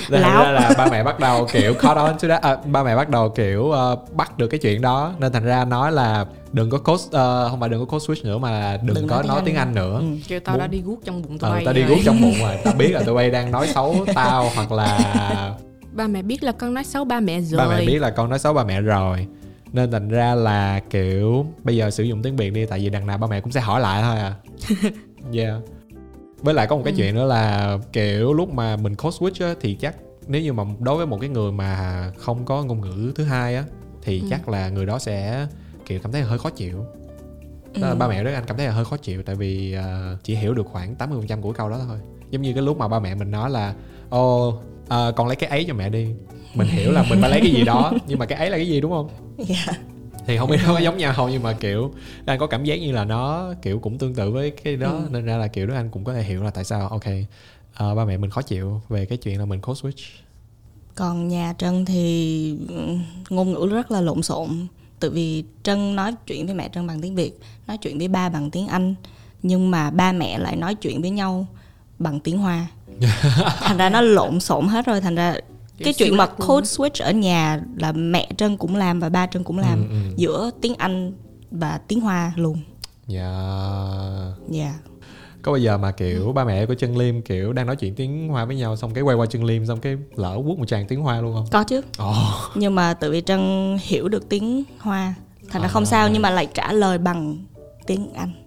Nên 0.09 0.21
ra 0.21 0.51
là 0.51 0.74
ba 0.77 0.88
mẹ 0.91 1.03
bắt 1.03 1.19
đầu 1.19 1.47
kiểu 1.53 1.74
caught 1.74 1.97
on 1.97 2.15
to 2.21 2.27
that 2.27 2.41
à, 2.41 2.56
ba 2.65 2.83
mẹ 2.83 2.95
bắt 2.95 3.09
đầu 3.09 3.29
kiểu 3.29 3.71
ờ, 3.71 3.97
bắt 4.13 4.38
được 4.38 4.47
cái 4.47 4.59
chuyện 4.59 4.81
đó. 4.81 5.13
Nên 5.19 5.31
thành 5.31 5.44
ra 5.45 5.65
nói 5.65 5.91
là 5.91 6.25
đừng 6.53 6.69
có 6.69 6.77
code 6.77 7.03
ờ, 7.12 7.50
không 7.50 7.59
phải 7.59 7.69
đừng 7.69 7.79
có 7.79 7.85
code 7.85 8.06
switch 8.06 8.24
nữa 8.25 8.38
mà 8.38 8.51
là 8.51 8.77
đừng, 8.83 8.95
Đừng 8.95 9.07
có 9.07 9.15
nói 9.15 9.24
tiếng 9.24 9.27
nói 9.29 9.38
Anh. 9.38 9.45
tiếng 9.45 9.56
Anh 9.56 9.75
nữa. 9.75 9.97
Ừ. 10.00 10.06
kêu 10.27 10.39
tao 10.39 10.57
đã 10.57 10.63
Muốn- 10.63 10.71
đi 10.71 10.81
guốc 10.81 11.00
trong 11.06 11.21
bụng 11.21 11.38
tụi 11.39 11.50
ờ, 11.50 11.56
bay 11.56 11.65
tao 11.65 11.73
đi 11.73 11.83
guốc 11.83 11.97
trong 12.06 12.21
bụng 12.21 12.35
rồi. 12.41 12.56
Tao 12.63 12.73
biết 12.73 12.91
là 12.91 13.03
tụi 13.03 13.15
bay 13.15 13.30
đang 13.31 13.51
nói 13.51 13.68
xấu 13.68 13.95
tao 14.15 14.50
hoặc 14.56 14.71
là 14.71 15.53
ba 15.91 16.07
mẹ 16.07 16.21
biết 16.21 16.44
là 16.44 16.51
con 16.51 16.73
nói 16.73 16.83
xấu 16.83 17.06
ba 17.06 17.19
mẹ 17.19 17.41
rồi 17.41 17.57
ba 17.68 17.75
mẹ 17.77 17.85
biết 17.85 18.00
là 18.00 18.09
con 18.09 18.30
nói 18.30 18.39
xấu 18.39 18.53
ba 18.53 18.63
mẹ 18.63 18.81
rồi 18.81 19.27
nên 19.77 19.91
thành 19.91 20.09
ra 20.09 20.35
là 20.35 20.79
kiểu 20.89 21.45
bây 21.63 21.75
giờ 21.77 21.89
sử 21.91 22.03
dụng 22.03 22.21
tiếng 22.21 22.35
việt 22.35 22.50
đi 22.53 22.65
tại 22.65 22.79
vì 22.79 22.89
đằng 22.89 23.07
nào 23.07 23.18
ba 23.18 23.27
mẹ 23.27 23.41
cũng 23.41 23.51
sẽ 23.51 23.59
hỏi 23.62 23.81
lại 23.81 24.01
thôi 24.03 24.18
à 24.19 24.33
yeah 25.33 25.62
với 26.41 26.53
lại 26.53 26.68
có 26.68 26.75
một 26.75 26.81
cái 26.85 26.94
Ừ. 26.94 26.97
chuyện 26.97 27.15
nữa 27.15 27.25
là 27.25 27.77
kiểu 27.94 28.33
lúc 28.33 28.53
mà 28.53 28.75
mình 28.75 28.95
code 28.95 29.18
switch 29.18 29.47
á, 29.47 29.56
thì 29.62 29.74
chắc 29.75 29.95
nếu 30.27 30.41
như 30.41 30.53
mà 30.53 30.63
đối 30.79 30.97
với 30.97 31.06
một 31.06 31.18
cái 31.21 31.29
người 31.29 31.51
mà 31.51 32.03
không 32.18 32.45
có 32.45 32.63
ngôn 32.63 32.81
ngữ 32.81 33.12
thứ 33.15 33.24
hai 33.24 33.56
á 33.56 33.63
thì 34.01 34.19
Ừ. 34.19 34.27
chắc 34.29 34.50
là 34.50 34.69
người 34.69 34.85
đó 34.85 35.00
sẽ 35.00 35.47
kiểu 35.85 36.00
cảm 36.03 36.12
thấy 36.12 36.21
hơi 36.21 36.38
khó 36.39 36.50
chịu 36.50 36.85
đó 37.81 37.88
là 37.88 37.89
Ừ. 37.89 37.95
ba 37.95 38.07
mẹ 38.07 38.23
rất 38.23 38.33
anh 38.33 38.44
cảm 38.47 38.57
thấy 38.57 38.65
là 38.68 38.71
hơi 38.73 38.85
khó 38.85 38.97
chịu 38.97 39.23
tại 39.23 39.35
vì 39.35 39.73
ờ, 39.73 40.18
chỉ 40.23 40.35
hiểu 40.35 40.53
được 40.53 40.65
khoảng 40.68 40.95
80% 40.95 41.41
của 41.41 41.51
câu 41.51 41.69
đó 41.69 41.80
thôi 41.88 41.97
giống 42.31 42.41
như 42.41 42.53
cái 42.53 42.63
lúc 42.63 42.77
mà 42.77 42.88
ba 42.88 43.00
mẹ 43.00 43.15
mình 43.15 43.31
nói 43.31 43.50
là 43.50 43.73
ô 44.09 44.53
ờ, 44.88 45.12
con 45.16 45.28
lấy 45.28 45.36
cái 45.36 45.50
ấy 45.50 45.66
cho 45.68 45.74
mẹ 45.74 45.89
đi. 45.89 46.07
Mình 46.54 46.68
hiểu 46.68 46.92
là 46.92 47.04
mình 47.10 47.22
phải 47.22 47.30
lấy 47.30 47.39
cái 47.42 47.51
gì 47.51 47.63
đó 47.63 47.92
nhưng 48.07 48.19
mà 48.19 48.25
cái 48.25 48.38
ấy 48.39 48.50
là 48.50 48.57
cái 48.57 48.68
gì 48.68 48.81
đúng 48.81 48.92
không? 48.92 49.10
Yeah. 49.50 49.80
thì 50.28 50.38
không 50.38 50.50
biết 50.50 50.57
nó 50.68 50.74
có 50.74 50.80
giống 50.80 50.98
nhau 50.98 51.13
không 51.16 51.30
nhưng 51.31 51.44
mà 51.44 51.54
kiểu 51.54 51.92
đang 52.25 52.39
có 52.39 52.48
cảm 52.48 52.63
giác 52.63 52.75
như 52.75 52.92
là 52.92 53.06
nó 53.06 53.54
kiểu 53.62 53.80
cũng 53.80 53.98
tương 53.98 54.16
tự 54.16 54.31
với 54.31 54.51
cái 54.51 54.75
đó 54.75 54.92
Ừ. 54.92 55.07
nên 55.12 55.25
ra 55.25 55.38
là 55.38 55.48
kiểu 55.48 55.68
đó 55.68 55.75
anh 55.75 55.89
cũng 55.89 56.04
có 56.04 56.13
thể 56.13 56.24
hiểu 56.24 56.44
là 56.44 56.50
tại 56.50 56.63
sao 56.63 56.88
ok 56.88 57.04
ờ, 57.75 57.95
ba 57.95 58.06
mẹ 58.06 58.18
mình 58.18 58.30
khó 58.30 58.42
chịu 58.42 58.81
về 58.89 59.06
cái 59.06 59.18
chuyện 59.18 59.39
là 59.39 59.45
mình 59.45 59.62
code 59.62 59.81
switch. 59.81 60.04
Còn 60.95 61.28
nhà 61.28 61.54
Trân 61.57 61.86
thì 61.86 62.56
ừ, 62.69 62.95
ngôn 63.30 63.51
ngữ 63.54 63.68
rất 63.72 63.92
là 63.92 64.01
lộn 64.01 64.22
xộn. 64.24 64.68
Tự 65.00 65.12
vì 65.12 65.44
Trân 65.63 65.95
nói 65.95 66.13
chuyện 66.28 66.45
với 66.45 66.56
mẹ 66.56 66.69
Trân 66.74 66.88
bằng 66.88 67.01
tiếng 67.01 67.16
Việt 67.16 67.40
nói 67.68 67.78
chuyện 67.78 67.98
với 67.98 68.07
ba 68.07 68.30
bằng 68.30 68.51
tiếng 68.51 68.68
Anh 68.68 68.95
nhưng 69.44 69.72
mà 69.72 69.90
ba 69.92 70.12
mẹ 70.12 70.38
lại 70.38 70.56
nói 70.56 70.75
chuyện 70.75 71.01
với 71.01 71.10
nhau 71.10 71.48
bằng 71.99 72.19
tiếng 72.19 72.38
Hoa. 72.38 72.67
Thành 73.59 73.77
ra 73.77 73.89
nó 73.89 74.01
lộn 74.01 74.39
xộn 74.39 74.67
hết 74.67 74.85
rồi 74.85 75.01
thành 75.01 75.15
ra 75.15 75.35
cái 75.83 75.94
chuyện 75.94 76.17
mà 76.17 76.25
code 76.25 76.65
switch 76.65 77.05
ở 77.05 77.11
nhà 77.11 77.61
là 77.77 77.91
mẹ 77.91 78.29
Trân 78.38 78.57
cũng 78.57 78.75
làm 78.75 78.99
và 78.99 79.09
ba 79.09 79.27
Trân 79.27 79.44
cũng 79.44 79.59
làm 79.59 79.81
Ừ, 79.89 79.89
ừ. 79.89 80.13
giữa 80.17 80.49
tiếng 80.61 80.75
Anh 80.75 81.13
và 81.51 81.79
tiếng 81.88 82.01
Hoa 82.01 82.33
luôn. 82.35 82.57
Dạ. 83.07 83.31
Dạ. 84.49 84.73
Có 85.41 85.51
bao 85.51 85.57
giờ 85.59 85.77
mà 85.77 85.91
kiểu 85.91 86.31
ba 86.35 86.44
mẹ 86.44 86.65
của 86.65 86.73
chân 86.73 86.97
liêm 86.97 87.21
kiểu 87.21 87.53
đang 87.53 87.65
nói 87.67 87.75
chuyện 87.75 87.95
tiếng 87.95 88.27
hoa 88.27 88.45
với 88.45 88.55
nhau 88.55 88.75
xong 88.75 88.94
cái 88.94 89.01
quay 89.03 89.15
qua 89.15 89.25
chân 89.25 89.44
liêm 89.44 89.65
xong 89.65 89.79
cái 89.79 89.95
lỡ 90.15 90.39
quất 90.45 90.57
một 90.59 90.65
tràng 90.67 90.88
tiếng 90.88 91.01
hoa 91.01 91.21
luôn 91.21 91.33
không? 91.33 91.45
Có 91.51 91.63
chứ. 91.63 91.81
Ồ. 91.97 92.13
Nhưng 92.55 92.75
mà 92.75 92.94
tự 92.94 93.11
vì 93.11 93.21
Trân 93.25 93.77
hiểu 93.81 94.07
được 94.09 94.29
tiếng 94.29 94.63
Hoa 94.80 95.13
thành 95.49 95.61
ra 95.61 95.68
không 95.68 95.83
À. 95.83 95.85
sao 95.85 96.09
nhưng 96.09 96.21
mà 96.21 96.30
lại 96.30 96.47
trả 96.54 96.71
lời 96.73 96.97
bằng 96.97 97.37
tiếng 97.87 98.13
Anh. 98.13 98.31
ừ. 98.33 98.46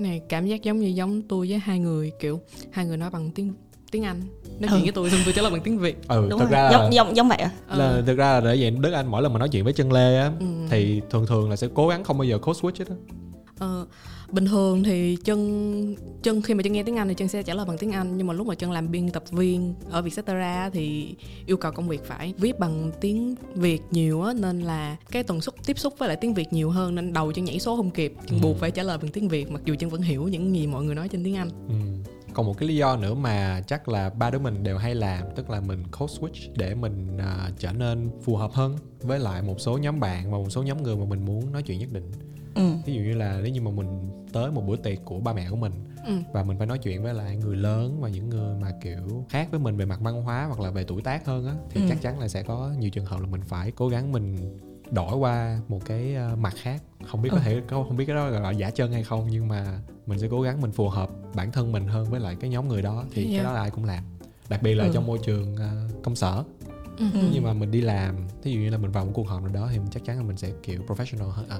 Này 0.00 0.20
cảm 0.28 0.46
giác 0.46 0.62
giống 0.62 0.78
như 0.78 0.86
giống 0.88 1.22
tôi 1.22 1.48
với 1.48 1.58
hai 1.58 1.78
người 1.78 2.12
kiểu 2.20 2.40
hai 2.72 2.86
người 2.86 2.96
nói 2.96 3.10
bằng 3.10 3.30
tiếng 3.34 3.52
tiếng 3.90 4.02
Anh 4.04 4.20
nói 4.46 4.58
chuyện 4.60 4.70
Ừ. 4.70 4.82
với 4.82 4.92
tôi 4.92 5.10
xong 5.10 5.20
tôi 5.24 5.32
trả 5.32 5.42
lời 5.42 5.50
bằng 5.50 5.60
tiếng 5.60 5.78
Việt 5.78 6.08
ừ 6.08 6.26
đúng 6.30 6.40
thực 6.40 6.50
rồi 6.50 6.52
ra 6.60 6.70
giống 6.72 6.92
giống 6.92 7.16
giống 7.16 7.28
vậy 7.28 7.38
à 7.38 7.50
là 7.68 7.84
Ờ. 7.88 8.02
thực 8.06 8.16
ra 8.18 8.32
là 8.32 8.40
để 8.40 8.56
vậy 8.60 8.70
đức 8.70 8.92
anh 8.92 9.06
mỗi 9.06 9.22
lần 9.22 9.32
mà 9.32 9.38
nói 9.38 9.48
chuyện 9.48 9.64
với 9.64 9.72
chân 9.72 9.92
lê 9.92 10.16
á 10.18 10.32
Ừ. 10.40 10.46
thì 10.70 11.00
thường 11.10 11.26
thường 11.26 11.50
là 11.50 11.56
sẽ 11.56 11.68
cố 11.74 11.88
gắng 11.88 12.04
không 12.04 12.18
bao 12.18 12.24
giờ 12.24 12.38
code 12.38 12.60
switch 12.60 12.78
hết 12.78 12.84
á 12.88 12.96
Ờ, 13.58 13.86
bình 14.32 14.46
thường 14.46 14.82
thì 14.84 15.16
chân 15.24 15.96
chân 16.22 16.42
khi 16.42 16.54
mà 16.54 16.62
chân 16.62 16.72
nghe 16.72 16.82
tiếng 16.82 16.96
Anh 16.96 17.08
thì 17.08 17.14
chân 17.14 17.28
sẽ 17.28 17.42
trả 17.42 17.54
lời 17.54 17.66
bằng 17.66 17.78
tiếng 17.78 17.92
Anh 17.92 18.16
nhưng 18.16 18.26
mà 18.26 18.32
lúc 18.34 18.46
mà 18.46 18.54
chân 18.54 18.72
làm 18.72 18.90
biên 18.90 19.10
tập 19.10 19.22
viên 19.30 19.74
ở 19.90 20.02
Vietcetera 20.02 20.70
thì 20.70 21.14
yêu 21.46 21.56
cầu 21.56 21.72
công 21.72 21.88
việc 21.88 22.04
phải 22.04 22.34
viết 22.38 22.58
bằng 22.58 22.90
tiếng 23.00 23.34
Việt 23.54 23.82
nhiều 23.90 24.22
á 24.22 24.32
nên 24.40 24.60
là 24.60 24.96
cái 25.10 25.22
tần 25.22 25.40
suất 25.40 25.54
tiếp 25.66 25.78
xúc 25.78 25.94
với 25.98 26.08
lại 26.08 26.16
tiếng 26.20 26.34
Việt 26.34 26.52
nhiều 26.52 26.70
hơn 26.70 26.94
nên 26.94 27.12
đầu 27.12 27.32
chân 27.32 27.44
nhảy 27.44 27.58
số 27.58 27.76
không 27.76 27.90
kịp 27.90 28.12
chân 28.26 28.38
Ừ. 28.38 28.42
buộc 28.42 28.56
phải 28.58 28.70
trả 28.70 28.82
lời 28.82 28.98
bằng 28.98 29.10
tiếng 29.10 29.28
Việt 29.28 29.50
mặc 29.50 29.62
dù 29.64 29.74
chân 29.78 29.90
vẫn 29.90 30.02
hiểu 30.02 30.28
những 30.28 30.54
gì 30.56 30.66
mọi 30.66 30.84
người 30.84 30.94
nói 30.94 31.08
trên 31.08 31.24
tiếng 31.24 31.36
Anh 31.36 31.48
ừ. 31.68 31.74
còn 32.34 32.46
một 32.46 32.58
cái 32.58 32.68
lý 32.68 32.76
do 32.76 32.96
nữa 32.96 33.14
mà 33.14 33.62
chắc 33.66 33.88
là 33.88 34.10
ba 34.10 34.30
đứa 34.30 34.38
mình 34.38 34.62
đều 34.62 34.78
hay 34.78 34.94
làm 34.94 35.24
tức 35.36 35.50
là 35.50 35.60
mình 35.60 35.82
code 35.98 36.14
switch 36.14 36.50
để 36.56 36.74
mình 36.74 37.18
à, 37.18 37.50
trở 37.58 37.72
nên 37.72 38.10
phù 38.24 38.36
hợp 38.36 38.52
hơn 38.52 38.76
với 39.02 39.18
lại 39.18 39.42
một 39.42 39.60
số 39.60 39.78
nhóm 39.78 40.00
bạn 40.00 40.32
và 40.32 40.38
một 40.38 40.50
số 40.50 40.62
nhóm 40.62 40.82
người 40.82 40.96
mà 40.96 41.04
mình 41.04 41.24
muốn 41.24 41.52
nói 41.52 41.62
chuyện 41.62 41.78
nhất 41.78 41.92
định 41.92 42.04
ừ. 42.56 42.62
ví 42.86 42.94
dụ 42.94 43.00
như 43.00 43.14
là 43.14 43.40
nếu 43.42 43.52
như 43.52 43.60
mà 43.60 43.70
mình 43.70 44.10
tới 44.32 44.50
một 44.50 44.62
bữa 44.66 44.76
tiệc 44.76 45.04
của 45.04 45.20
ba 45.20 45.32
mẹ 45.32 45.46
của 45.50 45.56
mình 45.56 45.72
ừ. 46.06 46.12
và 46.32 46.42
mình 46.42 46.58
phải 46.58 46.66
nói 46.66 46.78
chuyện 46.78 47.02
với 47.02 47.14
lại 47.14 47.36
người 47.36 47.56
lớn 47.56 48.00
và 48.00 48.08
những 48.08 48.28
người 48.30 48.54
mà 48.60 48.72
kiểu 48.82 49.24
khác 49.28 49.48
với 49.50 49.60
mình 49.60 49.76
về 49.76 49.84
mặt 49.84 49.98
văn 50.02 50.22
hóa 50.22 50.44
hoặc 50.44 50.60
là 50.60 50.70
về 50.70 50.84
tuổi 50.84 51.02
tác 51.02 51.26
hơn 51.26 51.46
á 51.46 51.54
thì 51.70 51.80
Ừ. 51.80 51.86
chắc 51.88 52.00
chắn 52.02 52.18
là 52.20 52.28
sẽ 52.28 52.42
có 52.42 52.72
nhiều 52.78 52.90
trường 52.90 53.04
hợp 53.04 53.20
là 53.20 53.26
mình 53.26 53.40
phải 53.46 53.70
cố 53.70 53.88
gắng 53.88 54.12
mình 54.12 54.58
đổi 54.90 55.16
qua 55.16 55.60
một 55.68 55.80
cái 55.86 56.14
ờ, 56.14 56.36
mặt 56.36 56.54
khác 56.62 56.82
không 57.06 57.22
biết 57.22 57.28
có 57.32 57.36
Ừ. 57.36 57.42
thể 57.44 57.60
có 57.68 57.84
không 57.84 57.96
biết 57.96 58.04
cái 58.06 58.16
đó 58.16 58.26
là 58.26 58.50
giả 58.50 58.70
chân 58.70 58.92
hay 58.92 59.02
không 59.02 59.26
nhưng 59.30 59.48
mà 59.48 59.78
mình 60.06 60.18
sẽ 60.18 60.26
cố 60.30 60.42
gắng 60.42 60.60
mình 60.60 60.72
phù 60.72 60.88
hợp 60.88 61.10
bản 61.34 61.52
thân 61.52 61.72
mình 61.72 61.86
hơn 61.88 62.04
với 62.10 62.20
lại 62.20 62.36
cái 62.40 62.50
nhóm 62.50 62.68
người 62.68 62.82
đó 62.82 63.04
thì 63.12 63.24
cái 63.24 63.32
Yeah. 63.32 63.44
đó 63.46 63.52
là 63.52 63.60
ai 63.60 63.70
cũng 63.70 63.84
làm 63.84 64.04
đặc 64.48 64.62
biệt 64.62 64.74
là 64.74 64.84
Ừ. 64.84 64.90
trong 64.94 65.06
môi 65.06 65.18
trường 65.18 65.56
ờ, 65.56 65.88
công 66.02 66.16
sở 66.16 66.44
Ừ. 66.98 67.04
Ừ. 67.14 67.28
nhưng 67.32 67.44
mà 67.44 67.52
mình 67.52 67.70
đi 67.70 67.80
làm 67.80 68.16
thí 68.42 68.52
dụ 68.52 68.60
như 68.60 68.70
là 68.70 68.78
mình 68.78 68.90
vào 68.90 69.04
một 69.04 69.10
cuộc 69.14 69.28
họp 69.28 69.42
nào 69.42 69.52
đó 69.52 69.68
thì 69.72 69.78
mình 69.78 69.88
chắc 69.90 70.04
chắn 70.04 70.16
là 70.16 70.22
mình 70.22 70.36
sẽ 70.36 70.50
kiểu 70.62 70.80
professional 70.86 71.28
hơn 71.30 71.46
à, 71.48 71.58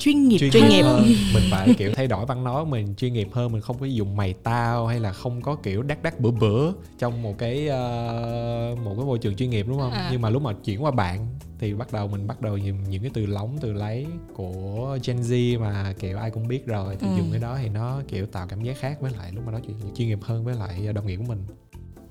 chuyên 0.00 0.28
nghiệp 0.28 0.38
Chuyên 0.38 0.68
nghiệp. 0.68 0.82
hơn 0.82 1.14
mình 1.32 1.42
phải 1.50 1.74
kiểu 1.78 1.92
thay 1.94 2.06
đổi 2.06 2.26
văn 2.26 2.44
nói 2.44 2.64
mình 2.66 2.94
chuyên 2.96 3.12
nghiệp 3.12 3.28
hơn 3.32 3.52
mình 3.52 3.60
không 3.62 3.78
có 3.78 3.86
dùng 3.86 4.16
mày 4.16 4.32
tao 4.32 4.86
hay 4.86 5.00
là 5.00 5.12
không 5.12 5.42
có 5.42 5.54
kiểu 5.54 5.82
đắc 5.82 6.02
đắc 6.02 6.20
bữa 6.20 6.30
bữa 6.30 6.72
trong 6.98 7.22
một 7.22 7.38
cái 7.38 7.68
ờ, 7.68 8.76
một 8.84 8.94
cái 8.96 9.04
môi 9.06 9.18
trường 9.18 9.36
chuyên 9.36 9.50
nghiệp 9.50 9.66
đúng 9.68 9.78
không 9.78 9.92
À. 9.92 10.08
nhưng 10.12 10.22
mà 10.22 10.30
lúc 10.30 10.42
mà 10.42 10.52
chuyển 10.64 10.84
qua 10.84 10.90
bạn 10.90 11.26
thì 11.58 11.74
bắt 11.74 11.92
đầu 11.92 12.08
mình 12.08 12.26
bắt 12.26 12.40
đầu 12.42 12.56
dùng 12.56 12.90
những 12.90 13.02
cái 13.02 13.10
từ 13.14 13.26
lóng 13.26 13.58
từ 13.60 13.72
lấy 13.72 14.06
của 14.34 14.98
Gen 15.04 15.20
Z 15.20 15.60
mà 15.60 15.94
kiểu 15.98 16.18
ai 16.18 16.30
cũng 16.30 16.48
biết 16.48 16.66
rồi 16.66 16.96
thì 17.00 17.06
Ừ. 17.06 17.12
dùng 17.16 17.30
cái 17.30 17.40
đó 17.40 17.58
thì 17.62 17.68
nó 17.68 18.00
kiểu 18.08 18.26
tạo 18.26 18.46
cảm 18.46 18.62
giác 18.62 18.76
khác 18.78 19.00
với 19.00 19.12
lại 19.18 19.32
lúc 19.34 19.44
mà 19.46 19.52
nói 19.52 19.60
chuyện 19.66 19.76
chuyên 19.94 20.08
nghiệp 20.08 20.18
hơn 20.22 20.44
với 20.44 20.54
lại 20.54 20.92
đồng 20.94 21.06
nghiệp 21.06 21.16
của 21.16 21.24
mình 21.28 21.42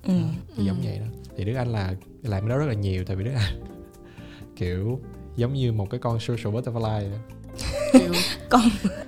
Ừ. 0.04 0.14
Đó, 0.22 0.28
thì 0.58 0.64
giống 0.66 0.78
Ừ. 0.78 0.84
vậy 0.86 1.00
đó 1.00 1.06
thì 1.38 1.44
Đức 1.46 1.54
Anh 1.56 1.68
là 1.68 1.94
làm 2.24 2.42
cái 2.42 2.50
đó 2.50 2.58
rất 2.58 2.66
là 2.66 2.74
nhiều 2.74 3.04
tại 3.08 3.16
vì 3.16 3.24
Đức 3.24 3.32
Anh 3.36 3.64
kiểu 4.56 5.00
giống 5.36 5.54
như 5.54 5.72
một 5.72 5.90
cái 5.90 6.00
con 6.00 6.20
social 6.20 6.56
butterfly. 6.56 7.10
Kiểu 7.94 8.14
Con 8.50 8.62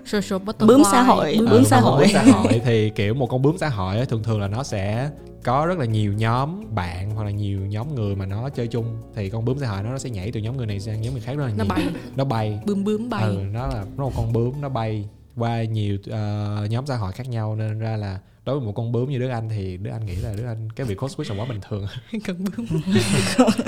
social 0.05 0.41
butterfly 0.41 0.65
bướm 0.67 0.81
xã 0.91 1.01
hội, 1.03 1.35
bướm, 1.39 1.49
bướm 1.49 1.63
xã 1.65 1.81
con 1.81 1.91
hội. 1.93 2.03
bướm 2.03 2.11
xã 2.13 2.23
hội 2.23 2.61
thì 2.65 2.89
kiểu 2.89 3.13
một 3.13 3.27
con 3.27 3.41
bướm 3.41 3.57
xã 3.57 3.69
hội 3.69 3.97
á, 3.97 4.05
thường 4.05 4.23
thường 4.23 4.41
là 4.41 4.47
nó 4.47 4.63
sẽ 4.63 5.09
có 5.43 5.65
rất 5.65 5.77
là 5.77 5.85
nhiều 5.85 6.13
nhóm 6.13 6.75
bạn 6.75 7.11
hoặc 7.11 7.23
là 7.23 7.31
nhiều 7.31 7.59
nhóm 7.59 7.95
người 7.95 8.15
mà 8.15 8.25
nó 8.25 8.49
chơi 8.49 8.67
chung. 8.67 8.97
Thì 9.15 9.29
con 9.29 9.45
bướm 9.45 9.59
xã 9.59 9.67
hội 9.67 9.83
nó 9.83 9.89
nó 9.91 9.97
sẽ 9.97 10.09
nhảy 10.09 10.31
từ 10.31 10.39
nhóm 10.39 10.57
người 10.57 10.65
này 10.65 10.79
sang 10.79 11.01
nhóm 11.01 11.13
người 11.13 11.21
khác 11.21 11.33
rất 11.37 11.43
là 11.43 11.49
nhiều. 11.49 11.57
nó 11.57 11.65
bay. 11.75 11.83
Nó 12.15 12.23
bay. 12.25 12.59
Bướm 12.65 12.83
bướm 12.83 13.09
bay. 13.09 13.23
Ừ 13.23 13.39
nó 13.53 13.67
là 13.67 13.73
nó 13.97 14.03
là 14.03 14.09
một 14.09 14.11
con 14.15 14.33
bướm 14.33 14.61
nó 14.61 14.69
bay 14.69 15.05
qua 15.35 15.63
nhiều 15.63 15.97
ờ, 16.09 16.67
nhóm 16.69 16.85
xã 16.85 16.95
hội 16.95 17.11
khác 17.11 17.29
nhau. 17.29 17.55
Nên 17.55 17.79
ra 17.79 17.97
là 17.97 18.19
đối 18.45 18.59
với 18.59 18.65
một 18.65 18.71
con 18.75 18.91
bướm 18.91 19.09
như 19.09 19.19
Đức 19.19 19.29
Anh 19.29 19.49
thì 19.49 19.77
Đức 19.77 19.91
Anh 19.91 20.05
nghĩ 20.05 20.15
là 20.15 20.33
Đức 20.37 20.43
Anh 20.45 20.69
cái 20.75 20.87
việc 20.87 20.97
code 20.97 21.13
switch 21.15 21.35
là 21.35 21.43
quá 21.43 21.47
bình 21.49 21.59
thường. 21.69 21.85
Cần 22.25 22.43
bướm. 22.43 22.67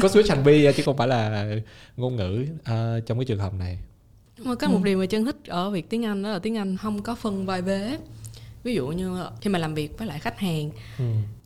Code 0.02 0.22
switch 0.22 0.30
hành 0.30 0.44
vi 0.44 0.72
chứ 0.78 0.84
không 0.86 0.98
phải 0.98 1.08
là 1.08 1.48
ngôn 1.98 2.16
ngữ. 2.16 2.46
Ờ, 2.64 3.00
trong 3.06 3.18
cái 3.18 3.26
trường 3.26 3.40
hợp 3.40 3.54
này 3.54 3.78
mà 4.40 4.56
có 4.56 4.68
một 4.68 4.80
điều 4.84 4.98
mà 4.98 5.06
chân 5.06 5.26
thích 5.26 5.38
ở 5.48 5.70
việc 5.70 5.90
tiếng 5.90 6.06
Anh 6.06 6.24
đó 6.24 6.30
là 6.30 6.40
tiếng 6.40 6.58
Anh 6.58 6.78
không 6.78 7.02
có 7.02 7.16
phân 7.16 7.46
vai 7.46 7.62
vế 7.62 7.98
ví 8.64 8.76
dụ 8.76 8.88
như 8.88 9.24
khi 9.42 9.50
mà 9.50 9.60
làm 9.60 9.74
việc 9.74 9.98
với 9.98 10.08
lại 10.08 10.20
khách 10.20 10.40
hàng 10.40 10.70
ừ. 11.00 11.04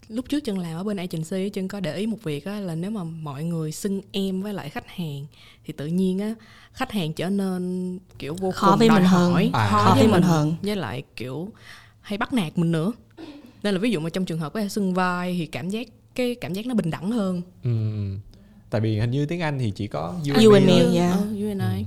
lúc 0.10 0.26
trước 0.30 0.44
chân 0.44 0.58
làm 0.60 0.76
ở 0.78 0.84
bên 0.84 0.98
agency 0.98 1.50
chân 1.50 1.68
có 1.68 1.80
để 1.80 1.96
ý 1.96 2.08
một 2.08 2.18
việc 2.24 2.46
á, 2.46 2.60
là 2.60 2.76
nếu 2.76 2.92
mà 2.92 3.04
mọi 3.04 3.44
người 3.44 3.72
xưng 3.72 4.02
em 4.12 4.42
với 4.42 4.54
lại 4.54 4.70
khách 4.70 4.88
hàng 4.88 5.26
thì 5.66 5.74
tự 5.74 5.86
nhiên 5.88 6.20
á 6.20 6.34
khách 6.74 6.92
hàng 6.92 7.14
trở 7.14 7.30
nên 7.30 8.00
kiểu 8.20 8.36
vô 8.36 8.52
Khó 8.52 8.70
cùng 8.72 8.80
với 8.80 8.88
đòi 8.90 9.00
mình 9.00 9.08
hơn. 9.08 9.32
hỏi 9.32 9.50
À. 9.54 9.68
khó, 9.72 9.84
Khó 9.86 9.96
với 9.96 10.08
mình 10.08 10.22
hơn. 10.22 10.56
với 10.62 10.76
lại 10.76 11.04
kiểu 11.16 11.52
hay 12.02 12.18
bắt 12.18 12.34
nạt 12.34 12.58
mình 12.58 12.72
nữa 12.72 12.92
nên 13.64 13.74
là 13.74 13.80
ví 13.80 13.92
dụ 13.92 14.00
mà 14.00 14.10
trong 14.10 14.26
trường 14.26 14.40
hợp 14.40 14.54
có 14.54 14.68
xưng 14.68 14.94
vai 14.94 15.36
thì 15.40 15.46
cảm 15.46 15.70
giác 15.70 15.88
cái 16.16 16.36
cảm 16.36 16.54
giác 16.54 16.66
nó 16.66 16.74
bình 16.76 16.90
đẳng 16.90 17.12
hơn 17.12 17.42
Ừ. 17.64 17.70
tại 18.70 18.82
vì 18.82 19.00
hình 19.00 19.12
như 19.12 19.26
tiếng 19.26 19.42
Anh 19.42 19.60
thì 19.60 19.72
chỉ 19.76 19.88
có 19.88 20.14
you, 20.28 20.44
You 20.44 20.52
and 20.54 20.66
me, 20.68 20.74
You- 20.74 20.96
yeah. 20.96 21.12
ờ, 21.12 21.18
you 21.42 21.48
and 21.50 21.62
I 21.78 21.86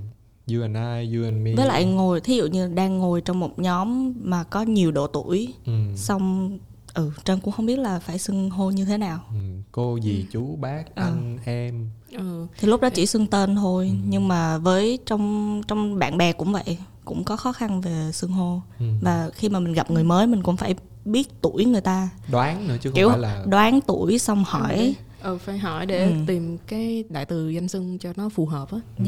you 0.48 0.62
and 0.62 0.76
I 0.76 1.16
you 1.16 1.24
and 1.24 1.36
me 1.44 1.54
với 1.56 1.66
lại 1.66 1.84
ngồi 1.84 2.20
thí 2.20 2.36
dụ 2.36 2.46
như 2.46 2.68
đang 2.74 2.98
ngồi 2.98 3.20
trong 3.20 3.40
một 3.40 3.58
nhóm 3.58 4.12
mà 4.22 4.44
có 4.44 4.62
nhiều 4.62 4.90
độ 4.92 5.06
tuổi 5.06 5.54
ừ. 5.66 5.72
xong 5.96 6.58
ừ 6.94 7.10
trân 7.24 7.40
cũng 7.40 7.52
không 7.54 7.66
biết 7.66 7.78
là 7.78 7.98
phải 7.98 8.18
xưng 8.18 8.50
hô 8.50 8.70
như 8.70 8.84
thế 8.84 8.98
nào 8.98 9.18
Ừ. 9.30 9.40
cô 9.72 9.98
dì 10.02 10.26
chú 10.32 10.56
bác 10.56 10.82
Ờ. 10.94 11.04
anh 11.04 11.38
em 11.44 11.88
ừ. 12.12 12.46
thì 12.58 12.68
lúc 12.68 12.80
đó 12.80 12.88
chỉ 12.90 13.06
xưng 13.06 13.26
tên 13.26 13.56
thôi 13.56 13.88
Ừ. 13.92 13.96
nhưng 14.08 14.28
mà 14.28 14.58
với 14.58 14.98
trong 15.06 15.62
trong 15.68 15.98
bạn 15.98 16.18
bè 16.18 16.32
cũng 16.32 16.52
vậy 16.52 16.78
cũng 17.04 17.24
có 17.24 17.36
khó 17.36 17.52
khăn 17.52 17.80
về 17.80 18.10
xưng 18.12 18.30
hô 18.32 18.60
ừ. 18.78 18.84
và 19.00 19.30
khi 19.34 19.48
mà 19.48 19.60
mình 19.60 19.72
gặp 19.72 19.90
người 19.90 20.04
mới 20.04 20.26
mình 20.26 20.42
cũng 20.42 20.56
phải 20.56 20.74
biết 21.04 21.28
tuổi 21.40 21.64
người 21.64 21.80
ta 21.80 22.08
đoán 22.30 22.68
nữa 22.68 22.76
chứ 22.82 22.90
không 22.90 22.96
kiểu 22.96 23.08
phải 23.08 23.18
là 23.18 23.44
đoán 23.46 23.80
tuổi 23.86 24.18
xong 24.18 24.44
hỏi 24.46 24.94
ừ 25.22 25.38
phải 25.44 25.58
hỏi 25.58 25.86
để 25.86 26.04
Ừ. 26.06 26.12
tìm 26.26 26.58
cái 26.66 27.04
đại 27.08 27.24
từ 27.24 27.48
danh 27.48 27.68
xưng 27.68 27.98
cho 27.98 28.12
nó 28.16 28.28
phù 28.28 28.46
hợp 28.46 28.72
á 28.72 28.78
Ừ. 28.98 29.04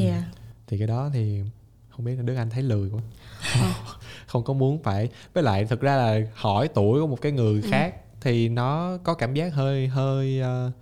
thì 0.73 0.79
cái 0.79 0.87
đó 0.87 1.09
thì 1.13 1.41
không 1.89 2.05
biết 2.05 2.15
là 2.15 2.21
Đức 2.23 2.35
Anh 2.35 2.49
thấy 2.49 2.63
lười 2.63 2.89
quá 2.89 3.01
Ờ. 3.61 3.67
không 4.27 4.43
có 4.43 4.53
muốn 4.53 4.83
phải 4.83 5.09
với 5.33 5.43
lại 5.43 5.65
thực 5.65 5.81
ra 5.81 5.95
là 5.95 6.19
hỏi 6.35 6.67
tuổi 6.67 7.01
của 7.01 7.07
một 7.07 7.21
cái 7.21 7.31
người 7.31 7.61
Ừ. 7.63 7.67
khác 7.71 7.95
thì 8.21 8.49
nó 8.49 8.97
có 9.03 9.13
cảm 9.13 9.33
giác 9.33 9.53
hơi 9.53 9.87
hơi 9.87 10.41
uh, 10.41 10.73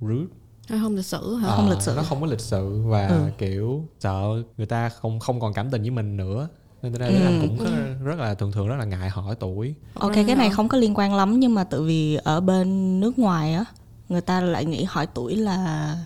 rude 0.00 0.26
không 0.68 0.96
lịch 0.96 1.04
sử 1.06 1.34
hả 1.36 1.48
Ờ, 1.48 1.56
Không 1.56 1.70
lịch 1.70 1.80
sự. 1.82 1.92
nó 1.96 2.02
không 2.02 2.20
có 2.20 2.26
lịch 2.26 2.40
sự 2.40 2.82
và 2.86 3.06
Ừ. 3.08 3.30
kiểu 3.38 3.84
sợ 4.00 4.24
người 4.56 4.66
ta 4.66 4.88
không 4.88 5.20
không 5.20 5.40
còn 5.40 5.52
cảm 5.54 5.70
tình 5.70 5.82
với 5.82 5.90
mình 5.90 6.16
nữa 6.16 6.48
nên 6.82 6.92
ra 6.92 7.06
Ừ. 7.06 7.22
Anh 7.24 7.38
cũng 7.40 7.58
rất, 7.64 7.70
rất 8.04 8.18
là 8.18 8.34
thường 8.34 8.52
thường 8.52 8.68
rất 8.68 8.76
là 8.76 8.84
ngại 8.84 9.08
hỏi 9.10 9.34
tuổi 9.40 9.74
ok 9.94 10.12
cái 10.14 10.36
này 10.36 10.50
không 10.50 10.68
có 10.68 10.78
liên 10.78 10.94
quan 10.94 11.14
lắm 11.14 11.40
nhưng 11.40 11.54
mà 11.54 11.64
tự 11.64 11.82
vì 11.82 12.14
ở 12.24 12.40
bên 12.40 13.00
nước 13.00 13.18
ngoài 13.18 13.54
á 13.54 13.64
người 14.08 14.20
ta 14.20 14.40
lại 14.40 14.64
nghĩ 14.64 14.84
hỏi 14.84 15.06
tuổi 15.14 15.36
là 15.36 15.96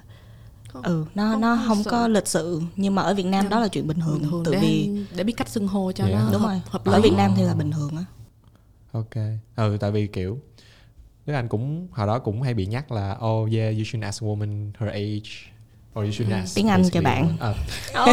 Không- 0.83 0.83
ừ 0.83 1.05
nó 1.15 1.33
không 1.33 1.41
nó 1.41 1.57
có 1.57 1.63
không 1.69 1.79
lịch 1.79 1.87
có 1.91 2.07
sự. 2.07 2.13
lịch 2.13 2.27
sự 2.29 2.61
nhưng 2.77 2.95
mà 2.95 3.03
ở 3.03 3.15
Việt 3.15 3.27
Nam 3.27 3.49
đó 3.49 3.61
là 3.61 3.69
chuyện 3.69 3.87
bình 3.87 4.01
thường, 4.01 4.19
bình 4.21 4.31
thường 4.31 4.45
tự 4.45 4.53
để, 4.53 4.59
vì 4.61 4.91
để 5.17 5.25
biết 5.25 5.33
cách 5.37 5.49
xưng 5.49 5.69
hô 5.69 5.93
cho 5.93 6.07
Dạ. 6.07 6.13
nó 6.25 6.33
đúng 6.33 6.41
hợp, 6.43 6.49
rồi. 6.49 6.61
hợp 6.71 6.85
ở 6.85 6.97
lý. 6.99 7.03
Việt 7.11 7.17
Nam 7.17 7.33
thì 7.37 7.43
là 7.43 7.55
bình 7.55 7.71
thường 7.71 7.91
á. 7.97 8.05
Ok. 8.93 9.15
Ừ 9.57 9.77
tại 9.81 9.91
vì 9.91 10.07
kiểu 10.07 10.39
Đức 11.27 11.35
Anh 11.35 11.49
cũng 11.49 11.89
hồi 11.93 12.07
đó 12.07 12.19
cũng 12.19 12.43
hay 12.43 12.55
bị 12.55 12.67
nhắc 12.67 12.93
là 12.93 13.19
oh 13.27 13.53
yeah 13.53 13.75
you 13.77 13.85
should 13.85 14.05
ask 14.05 14.23
a 14.23 14.27
woman 14.27 14.71
her 14.79 14.91
age 14.93 15.56
or 16.01 16.05
you 16.05 16.13
should 16.13 16.33
ask 16.33 16.57
Tiếng 16.57 16.69
Anh 16.69 16.83
cho 16.93 17.01
bạn. 17.01 17.37
woman. 17.41 17.55
Ờ, 17.93 18.05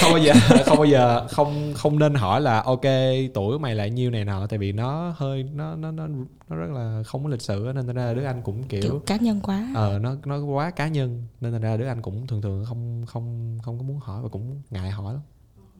không 0.00 0.12
bao 0.12 0.18
giờ 0.18 0.32
không 0.64 0.76
bao 0.76 0.84
giờ 0.84 1.26
không 1.28 1.72
không 1.76 1.98
nên 1.98 2.14
hỏi 2.14 2.40
là 2.40 2.62
ok 2.62 2.84
tuổi 3.34 3.58
mày 3.58 3.74
là 3.74 3.86
nhiêu 3.86 4.10
này 4.10 4.24
nọ 4.24 4.46
tại 4.46 4.58
vì 4.58 4.72
nó 4.72 5.14
hơi 5.16 5.42
nó 5.42 5.76
nó 5.76 5.90
nó 5.90 6.06
nó 6.48 6.56
rất 6.56 6.70
là 6.70 7.02
không 7.06 7.24
có 7.24 7.30
lịch 7.30 7.42
sự 7.42 7.66
á, 7.66 7.72
nên 7.72 7.86
thành 7.86 7.96
ra 7.96 8.04
là 8.04 8.14
Đức 8.14 8.24
Anh 8.24 8.42
cũng 8.42 8.62
kiểu 8.62 8.82
kiểu 8.82 9.02
cá 9.06 9.16
nhân 9.16 9.40
quá. 9.40 9.68
Ờ 9.74 9.98
nó 9.98 10.14
nó 10.24 10.44
quá 10.44 10.70
cá 10.70 10.88
nhân 10.88 11.22
nên 11.40 11.52
thành 11.52 11.62
ra 11.62 11.76
Đức 11.76 11.86
Anh 11.86 12.02
cũng 12.02 12.26
thường 12.26 12.42
thường 12.42 12.64
không 12.64 13.04
không 13.06 13.58
không 13.62 13.78
có 13.78 13.84
muốn 13.84 13.98
hỏi 13.98 14.22
và 14.22 14.28
cũng 14.28 14.62
ngại 14.70 14.90
hỏi 14.90 15.14
lắm. 15.14 15.22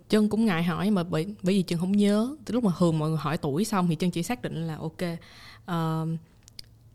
Chân 0.08 0.28
cũng 0.28 0.44
ngại 0.44 0.62
hỏi 0.62 0.90
mà 0.90 1.02
bởi 1.02 1.26
bởi 1.42 1.54
vì 1.54 1.62
chân 1.62 1.78
không 1.78 1.92
nhớ. 1.92 2.36
Từ 2.44 2.54
lúc 2.54 2.64
mà 2.64 2.72
thường 2.78 2.98
mọi 2.98 3.08
người 3.08 3.18
hỏi 3.18 3.38
tuổi 3.38 3.64
xong 3.64 3.88
thì 3.88 3.94
chân 3.94 4.10
chỉ 4.10 4.22
xác 4.22 4.42
định 4.42 4.66
là 4.66 4.76
ok 4.76 5.18
ờ, 5.64 6.06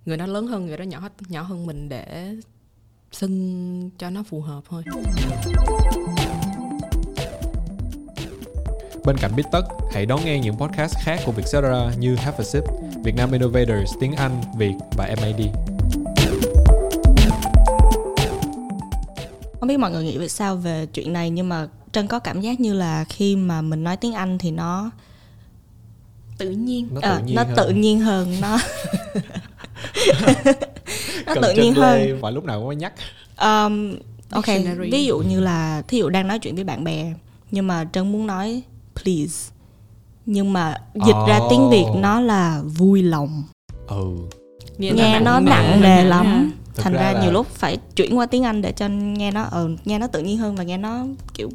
người 0.05 0.17
đó 0.17 0.25
lớn 0.25 0.47
hơn 0.47 0.65
người 0.65 0.77
đó 0.77 0.83
nhỏ 0.83 1.09
nhỏ 1.29 1.41
hơn 1.41 1.65
mình 1.65 1.89
để 1.89 2.35
xưng 3.11 3.89
cho 3.97 4.09
nó 4.09 4.23
phù 4.23 4.41
hợp 4.41 4.61
thôi 4.69 4.83
Bên 9.05 9.17
cạnh 9.17 9.35
Biết 9.35 9.43
Tất, 9.51 9.61
hãy 9.93 10.05
đón 10.05 10.19
nghe 10.25 10.39
những 10.39 10.57
podcast 10.57 10.95
khác 11.03 11.19
của 11.25 11.31
Vietcetera 11.31 11.91
như 11.99 12.15
Have 12.15 12.37
a 12.37 12.43
Sip, 12.43 12.63
Vietnam 13.03 13.31
Innovators, 13.31 13.93
Tiếng 13.99 14.13
Anh, 14.15 14.41
Việt 14.57 14.73
và 14.97 15.15
MAD. 15.21 15.41
không 19.59 19.67
biết 19.67 19.77
mọi 19.77 19.91
người 19.91 20.03
nghĩ 20.03 20.17
về 20.17 20.27
sao 20.27 20.55
về 20.55 20.85
chuyện 20.93 21.13
này 21.13 21.29
nhưng 21.29 21.49
mà 21.49 21.67
Trân 21.91 22.07
có 22.07 22.19
cảm 22.19 22.41
giác 22.41 22.59
như 22.59 22.73
là 22.73 23.03
khi 23.09 23.35
mà 23.35 23.61
mình 23.61 23.83
nói 23.83 23.97
tiếng 23.97 24.13
Anh 24.13 24.37
thì 24.37 24.51
nó 24.51 24.91
tự 26.37 26.49
nhiên 26.49 26.87
Nó 26.93 27.01
tự 27.01 27.07
ờ, 27.09 27.19
nhiên 27.25 27.35
nó 27.35 27.43
hơn. 27.43 27.53
tự 27.57 27.69
nhiên 27.69 27.99
hơn 27.99 28.35
nó 28.41 28.57
nó 31.29 31.41
Cần 31.41 31.43
tự 31.55 31.63
nhiên 31.63 31.73
hơn. 31.73 32.19
Và 32.21 32.29
lúc 32.29 32.43
nào 32.45 32.61
cũng 32.61 32.77
nhắc. 32.77 32.93
Um, 33.41 33.95
ok 34.31 34.45
ví 34.91 35.05
dụ 35.05 35.19
như 35.19 35.39
là 35.39 35.81
thí 35.87 35.97
dụ 35.97 36.09
đang 36.09 36.27
nói 36.27 36.39
chuyện 36.39 36.55
với 36.55 36.63
bạn 36.63 36.83
bè 36.83 37.13
nhưng 37.51 37.67
mà 37.67 37.85
Trân 37.93 38.11
muốn 38.11 38.27
nói 38.27 38.61
please. 38.95 39.51
Nhưng 40.25 40.53
mà 40.53 40.75
dịch 40.95 41.15
ra 41.27 41.39
tiếng 41.49 41.69
Việt 41.69 41.85
Oh. 41.91 41.97
nó 41.97 42.21
là 42.21 42.61
vui 42.65 43.01
lòng. 43.03 43.43
Ừ. 43.87 44.15
nghe 44.77 45.19
nó 45.19 45.39
nặng 45.39 45.81
nề 45.81 46.03
lắm. 46.03 46.51
Thực 46.75 46.83
thành 46.83 46.93
ra 46.93 46.99
ra 47.01 47.11
là- 47.13 47.21
nhiều 47.23 47.31
lúc 47.31 47.47
phải 47.47 47.77
chuyển 47.95 48.17
qua 48.17 48.25
tiếng 48.25 48.43
Anh 48.43 48.61
để 48.61 48.71
cho 48.71 48.87
nghe 48.87 49.31
nó 49.31 49.43
ờ 49.43 49.69
nghe 49.85 49.99
nó 49.99 50.07
tự 50.07 50.21
nhiên 50.21 50.37
hơn 50.37 50.55
và 50.55 50.63
nghe 50.63 50.77
nó 50.77 51.05
kiểu 51.33 51.49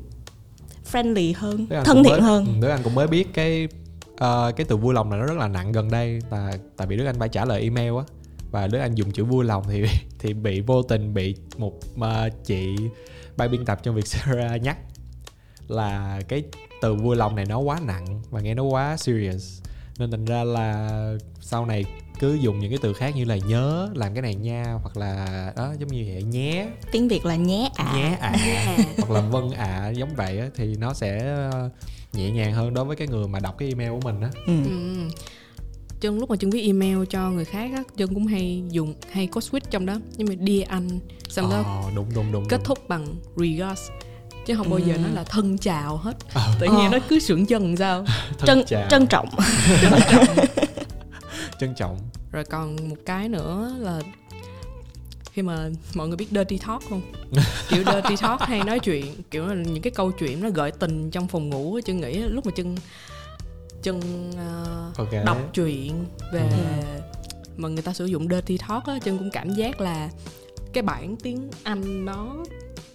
friendly 0.93 1.33
hơn 1.37 1.67
thân 1.85 2.03
thiện 2.05 2.13
mới, 2.13 2.21
hơn. 2.21 2.45
Ừ, 2.47 2.53
Đức 2.61 2.69
Anh 2.69 2.81
cũng 2.85 2.95
mới 2.95 3.07
biết 3.07 3.35
cái 3.35 3.69
ờ, 4.19 4.53
cái 4.57 4.67
từ 4.69 4.77
vui 4.77 4.95
lòng 4.95 5.11
này 5.11 5.19
nó 5.21 5.27
rất 5.27 5.37
là 5.39 5.49
nặng 5.49 5.73
gần 5.73 5.91
đây 5.91 6.19
là 6.31 6.53
tại 6.77 6.87
vì 6.87 6.97
Đức 6.97 7.07
Anh 7.07 7.19
phải 7.19 7.29
trả 7.29 7.45
lời 7.45 7.63
email 7.63 7.93
á 7.99 8.05
và 8.55 8.67
Đức 8.67 8.79
Anh 8.79 8.95
dùng 8.95 9.11
chữ 9.11 9.25
vui 9.25 9.45
lòng 9.45 9.65
thì 9.69 9.85
thì 10.19 10.33
bị 10.33 10.61
vô 10.61 10.83
tình 10.83 11.15
bị 11.15 11.35
một 11.57 11.73
ờ, 12.01 12.29
chị 12.45 12.77
ban 13.37 13.51
biên 13.51 13.65
tập 13.65 13.81
trong 13.83 13.95
Vietcetera 13.95 14.57
nhắc 14.57 14.77
là 15.69 16.21
cái 16.29 16.43
từ 16.83 16.95
vui 16.95 17.17
lòng 17.17 17.37
này 17.37 17.45
nó 17.45 17.59
quá 17.59 17.81
nặng 17.87 18.23
và 18.31 18.41
nghe 18.41 18.55
nó 18.55 18.63
quá 18.63 18.97
serious. 18.97 19.63
Nên 19.99 20.11
thành 20.11 20.25
ra 20.25 20.45
là 20.45 20.91
sau 21.41 21.67
này 21.67 21.85
cứ 22.19 22.35
dùng 22.35 22.59
những 22.59 22.71
cái 22.71 22.79
từ 22.83 22.93
khác 22.93 23.17
như 23.17 23.25
là 23.25 23.37
nhớ 23.37 23.91
làm 23.95 24.15
cái 24.15 24.23
này 24.23 24.35
nha 24.35 24.65
hoặc 24.83 24.97
là 24.97 25.53
đó 25.57 25.75
giống 25.79 25.89
như 25.89 26.05
vậy 26.09 26.23
nhé. 26.23 26.69
Tiếng 26.93 27.09
Việt 27.09 27.27
là 27.27 27.37
nhé 27.37 27.71
ạ. 27.75 27.93
Nhé 27.95 28.17
ạ. 28.21 28.33
Hoặc 28.99 29.11
là 29.11 29.21
vâng 29.21 29.51
ạ 29.51 29.89
giống 29.89 30.15
vậy 30.17 30.39
á, 30.39 30.47
thì 30.55 30.77
nó 30.77 30.95
sẽ 30.95 31.19
ờ, 31.19 31.71
nhẹ 32.13 32.31
nhàng 32.31 32.53
hơn 32.53 32.75
đối 32.75 32.85
với 32.85 32.97
cái 32.97 33.09
người 33.09 33.29
mà 33.29 33.41
đọc 33.41 33.55
cái 33.59 33.69
email 33.69 33.91
của 33.91 34.01
mình 34.05 34.21
á. 34.21 34.31
Ừ. 34.47 34.55
Ừ. 34.65 35.09
chân 36.05 36.19
lúc 36.19 36.31
mà 36.31 36.37
chân 36.37 36.51
viết 36.51 36.63
email 36.67 36.99
cho 37.11 37.31
người 37.31 37.45
khác 37.45 37.71
á 37.77 37.83
chân 37.97 38.15
cũng 38.15 38.27
hay 38.27 38.63
dùng 38.71 38.95
hay 39.13 39.27
có 39.27 39.41
switch 39.41 39.61
trong 39.71 39.87
đó 39.87 39.95
nhưng 40.17 40.29
mà 40.29 40.35
dear 40.47 40.69
anh 40.69 40.89
xong 41.29 41.51
đó 41.51 41.63
Ờ, 41.67 41.91
đúng 41.97 42.07
đúng 42.15 42.33
đúng 42.33 42.49
kết 42.49 42.57
đúng. 42.57 42.65
thúc 42.65 42.89
bằng 42.89 43.07
regards. 43.37 43.81
Chứ 44.47 44.55
không 44.57 44.71
bao 44.71 44.79
giờ 44.79 44.95
Ừ. 44.95 44.99
nó 44.99 45.09
là 45.15 45.25
thân 45.25 45.59
chào 45.59 45.97
hết. 45.97 46.13
Ờ. 46.35 46.55
tự 46.61 46.67
nhiên 46.67 46.85
Ờ. 46.85 46.89
nó 46.93 46.99
cứ 47.09 47.19
sượng 47.19 47.47
chân 47.47 47.77
sao? 47.77 48.05
Trân 48.47 48.63
chào, 48.67 48.87
trân 48.91 49.07
trọng. 49.07 49.29
Trân 51.61 51.75
trọng. 51.75 51.99
Rồi 52.33 52.45
còn 52.45 52.89
một 52.89 52.97
cái 53.07 53.29
nữa 53.29 53.75
là 53.79 54.01
khi 55.33 55.43
mà 55.43 55.69
mọi 55.95 56.09
người 56.09 56.17
biết 56.17 56.27
dirty 56.31 56.59
talk 56.59 56.83
không? 56.91 57.03
Kiểu 57.71 57.83
dirty 57.85 58.17
talk 58.17 58.41
hay 58.41 58.63
nói 58.65 58.79
chuyện 58.79 59.15
kiểu 59.31 59.47
là 59.47 59.55
những 59.55 59.83
cái 59.83 59.91
câu 59.91 60.11
chuyện 60.13 60.41
nó 60.43 60.49
gợi 60.51 60.71
tình 60.71 61.11
trong 61.11 61.29
phòng 61.29 61.51
ngủ 61.51 61.81
chân 61.85 62.01
nghĩ 62.01 62.19
lúc 62.19 62.47
mà 62.47 62.53
chân 62.57 62.77
chân 63.85 64.31
ờ, 64.37 64.93
ok. 64.97 65.25
đọc 65.25 65.39
chuyện 65.55 66.05
về 66.33 66.41
Ừ. 66.41 67.01
mà 67.57 67.69
người 67.69 67.83
ta 67.83 67.93
sử 67.93 68.05
dụng 68.05 68.29
dirty 68.29 68.59
talk 68.59 68.87
á 68.87 68.99
chân 69.05 69.19
cũng 69.19 69.31
cảm 69.31 69.55
giác 69.55 69.81
là 69.81 70.11
cái 70.73 70.83
bản 70.83 71.17
tiếng 71.17 71.51
anh 71.63 72.05
nó 72.05 72.37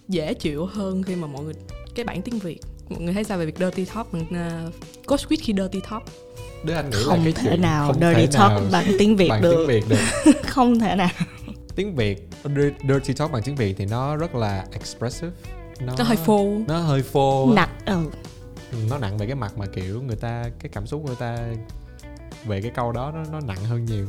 dễ 0.08 0.34
chịu 0.34 0.65
hơn 0.65 1.03
khi 1.03 1.15
mà 1.15 1.27
mọi 1.27 1.43
người 1.43 1.53
cái 1.96 2.05
bản 2.05 2.22
tiếng 2.22 2.39
việt. 2.39 2.60
Mọi 2.89 3.01
người 3.01 3.13
thấy 3.13 3.24
sao 3.24 3.38
về 3.38 3.46
việc 3.46 3.58
dirty 3.60 3.86
talk 3.86 4.13
bằng 4.13 4.22
uh, 4.22 4.74
có 5.05 5.15
switch 5.15 5.38
khi 5.41 5.53
dirty 5.58 5.79
talk? 5.89 6.03
Đứa 6.63 6.74
anh 6.74 6.89
nghĩ 6.89 6.98
là 6.98 7.03
không 7.05 7.24
cái 7.24 7.34
thể 7.34 7.43
chuyện 7.50 7.62
nào 7.62 7.88
không 7.88 8.01
dirty 8.01 8.25
thể 8.25 8.27
talk 8.27 8.51
nào 8.51 8.62
bằng 8.72 8.86
tiếng 9.00 9.15
việt 9.15 9.29
bằng 9.29 9.41
được. 9.41 9.55
tiếng 9.58 9.67
việt 9.67 9.89
được. 9.89 10.31
Không 10.43 10.79
thể 10.79 10.96
nào. 10.96 11.10
Tiếng 11.75 11.96
việt 11.96 12.27
dirty 12.88 13.13
talk 13.13 13.31
bằng 13.31 13.43
tiếng 13.43 13.55
việt 13.55 13.75
thì 13.77 13.86
nó 13.86 14.15
rất 14.15 14.36
là 14.36 14.65
expressive. 14.72 15.31
Nó 15.79 15.93
nó 15.98 16.03
hơi 16.03 16.17
phô. 16.17 16.58
Nó 16.67 16.77
hơi 16.77 17.01
phô 17.01 17.53
nặng 17.55 17.69
ừ. 17.86 17.98
Nó 18.89 18.97
nặng 18.97 19.17
về 19.17 19.25
cái 19.25 19.35
mặt 19.35 19.57
mà 19.57 19.65
kiểu 19.65 20.01
người 20.01 20.15
ta 20.15 20.43
cái 20.59 20.69
cảm 20.73 20.88
xúc 20.88 21.05
người 21.05 21.15
ta 21.19 21.38
về 22.45 22.61
cái 22.61 22.71
câu 22.75 22.91
đó 22.91 23.11
nó, 23.15 23.23
nó 23.31 23.39
nặng 23.39 23.63
hơn 23.63 23.85
nhiều. 23.85 24.07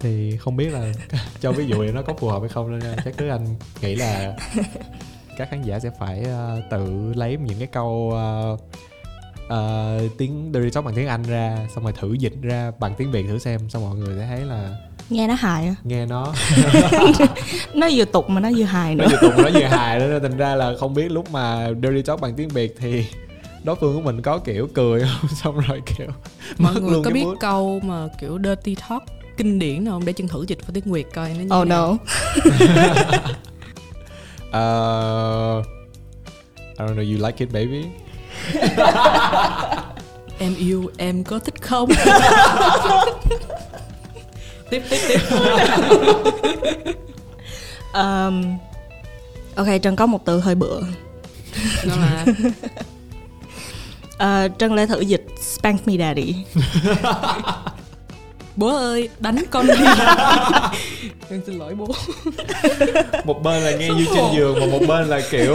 Thì 0.00 0.36
không 0.36 0.56
biết 0.56 0.72
là 0.72 0.92
cho 1.40 1.52
ví 1.52 1.66
dụ 1.66 1.82
này 1.82 1.92
nó 1.92 2.02
có 2.02 2.14
phù 2.14 2.28
hợp 2.28 2.40
hay 2.40 2.48
không 2.48 2.78
nên 2.78 2.96
chắc 3.04 3.14
đứa 3.18 3.30
anh 3.30 3.46
nghĩ 3.82 3.94
là 3.94 4.36
các 5.38 5.50
khán 5.50 5.62
giả 5.62 5.78
sẽ 5.78 5.90
phải 5.98 6.22
ờ, 6.22 6.60
tự 6.70 7.12
lấy 7.14 7.36
những 7.36 7.58
cái 7.58 7.68
câu 7.72 8.10
ờ, 8.14 8.56
ờ, 9.48 9.98
tiếng 10.18 10.50
dirty 10.54 10.70
talk 10.70 10.84
bằng 10.84 10.94
tiếng 10.94 11.08
anh 11.08 11.22
ra 11.22 11.58
xong 11.74 11.84
rồi 11.84 11.92
thử 12.00 12.12
dịch 12.12 12.34
ra 12.42 12.72
bằng 12.78 12.94
tiếng 12.98 13.10
việt 13.10 13.26
thử 13.28 13.38
xem 13.38 13.70
xong 13.70 13.82
mọi 13.82 13.96
người 13.96 14.16
sẽ 14.18 14.26
thấy 14.26 14.40
là 14.40 14.76
nghe 15.10 15.28
nó 15.28 15.34
hài 15.34 15.74
nghe 15.84 16.06
nó. 16.06 16.34
Nó 17.74 17.88
vừa 17.92 18.04
tục 18.04 18.30
mà 18.30 18.40
nó 18.40 18.50
vừa 18.56 18.64
hài 18.64 18.94
nó 18.94 19.04
nữa. 19.04 19.10
vừa 19.10 19.28
tục 19.28 19.38
nó 19.38 19.50
vừa 19.60 19.66
hài 19.66 19.98
đó 19.98 20.06
nên 20.06 20.22
thành 20.22 20.36
ra 20.36 20.54
là 20.54 20.74
không 20.80 20.94
biết 20.94 21.10
lúc 21.10 21.30
mà 21.30 21.68
dirty 21.82 22.02
talk 22.02 22.20
bằng 22.20 22.34
tiếng 22.34 22.48
việt 22.48 22.76
thì 22.78 23.06
đối 23.64 23.76
phương 23.76 23.94
của 23.94 24.00
mình 24.00 24.22
có 24.22 24.38
kiểu 24.38 24.68
cười 24.74 25.00
không 25.00 25.30
xong 25.42 25.60
rồi 25.60 25.82
kiểu 25.86 26.08
mọi 26.58 26.74
người 26.74 26.90
luôn 26.92 27.04
có 27.04 27.10
biết 27.10 27.24
mood. 27.24 27.36
câu 27.40 27.80
mà 27.84 28.08
kiểu 28.20 28.38
dirty 28.44 28.74
talk 28.74 29.02
kinh 29.36 29.58
điển 29.58 29.84
nào 29.84 29.94
không 29.94 30.04
để 30.04 30.12
chân 30.12 30.28
thử 30.28 30.44
dịch 30.48 30.58
vào 30.66 30.70
tiếng 30.74 30.92
việt 30.92 31.06
coi 31.14 31.28
nó 31.28 31.34
như 31.56 31.62
oh 31.62 31.68
nào. 31.68 31.68
no 31.68 31.96
Uh, 34.48 35.64
I 36.78 36.86
don't 36.86 36.94
know, 36.96 37.02
you 37.02 37.26
like 37.26 37.36
it 37.38 37.52
baby? 37.52 37.84
em 40.38 40.54
yêu 40.58 40.90
em 40.96 41.24
có 41.24 41.38
thích 41.38 41.62
không 41.62 41.88
tiếp 44.70 44.82
tiếp 44.90 44.98
tiếp 45.08 45.20
um, 47.94 48.58
ok 49.54 49.66
trân 49.82 49.96
có 49.96 50.06
một 50.06 50.24
từ 50.24 50.40
hơi 50.40 50.54
bựa 50.54 50.80
nó 51.84 51.96
là 51.96 52.24
Ờ, 54.18 54.48
trân 54.58 54.74
lê 54.74 54.86
thử 54.86 55.00
dịch 55.00 55.24
spank 55.42 55.88
me 55.88 55.94
daddy 55.98 56.34
bố 58.56 58.76
ơi 58.76 59.08
đánh 59.20 59.36
con 59.50 59.66
đi 59.66 59.72
em 61.30 61.40
xin 61.46 61.58
lỗi 61.58 61.74
bố 61.74 61.86
Một 63.24 63.42
bên 63.42 63.62
là 63.62 63.70
nghe 63.76 63.88
như 63.88 64.06
trên 64.14 64.24
giường 64.36 64.60
mà 64.60 64.66
một 64.66 64.80
bên 64.88 65.08
là 65.08 65.20
kiểu 65.30 65.54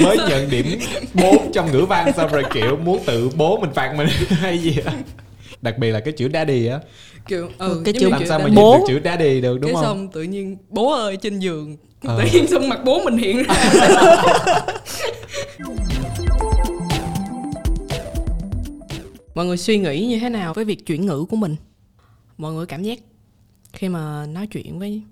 mới 0.00 0.16
nhận 0.28 0.50
điểm 0.50 0.78
4 1.14 1.52
trong 1.52 1.72
ngữ 1.72 1.84
văn 1.84 2.12
xong 2.16 2.32
rồi 2.32 2.44
kiểu 2.54 2.76
muốn 2.76 3.00
tự 3.06 3.28
bố 3.36 3.56
mình 3.60 3.70
phạt 3.74 3.94
mình 3.96 4.08
hay 4.28 4.58
gì 4.58 4.76
đó. 4.84 4.92
Đặc 5.62 5.78
biệt 5.78 5.90
là 5.90 6.00
cái 6.00 6.12
chữ 6.12 6.28
daddy 6.34 6.66
á, 6.66 6.78
kiểu 7.28 7.48
ừ, 7.58 7.82
Cái 7.84 7.94
chữ 8.00 8.08
làm 8.10 8.26
sao 8.26 8.38
mà 8.38 8.48
Bố. 8.54 8.78
được 8.78 8.84
chữ 8.88 9.00
daddy 9.04 9.40
được 9.40 9.58
đúng 9.60 9.68
cái 9.70 9.74
không? 9.74 9.84
xong 9.84 10.08
tự 10.08 10.22
nhiên 10.22 10.56
bố 10.68 10.92
ơi 10.92 11.16
trên 11.16 11.38
giường 11.38 11.76
Ờ. 12.06 12.20
tự 12.22 12.30
nhiên 12.32 12.46
xong 12.46 12.68
mặt 12.68 12.78
bố 12.84 13.00
mình 13.04 13.16
hiện 13.18 13.42
ra 13.42 13.54
mọi 19.36 19.46
người 19.46 19.56
suy 19.56 19.78
nghĩ 19.78 20.06
như 20.06 20.18
thế 20.18 20.28
nào 20.28 20.54
với 20.54 20.64
việc 20.64 20.86
chuyển 20.86 21.06
ngữ 21.06 21.24
của 21.30 21.36
mình 21.36 21.56
mọi 22.38 22.52
người 22.52 22.66
cảm 22.66 22.82
giác 22.82 22.98
khi 23.72 23.88
mà 23.88 24.26
nói 24.26 24.46
chuyện 24.46 24.78
với 24.78 25.02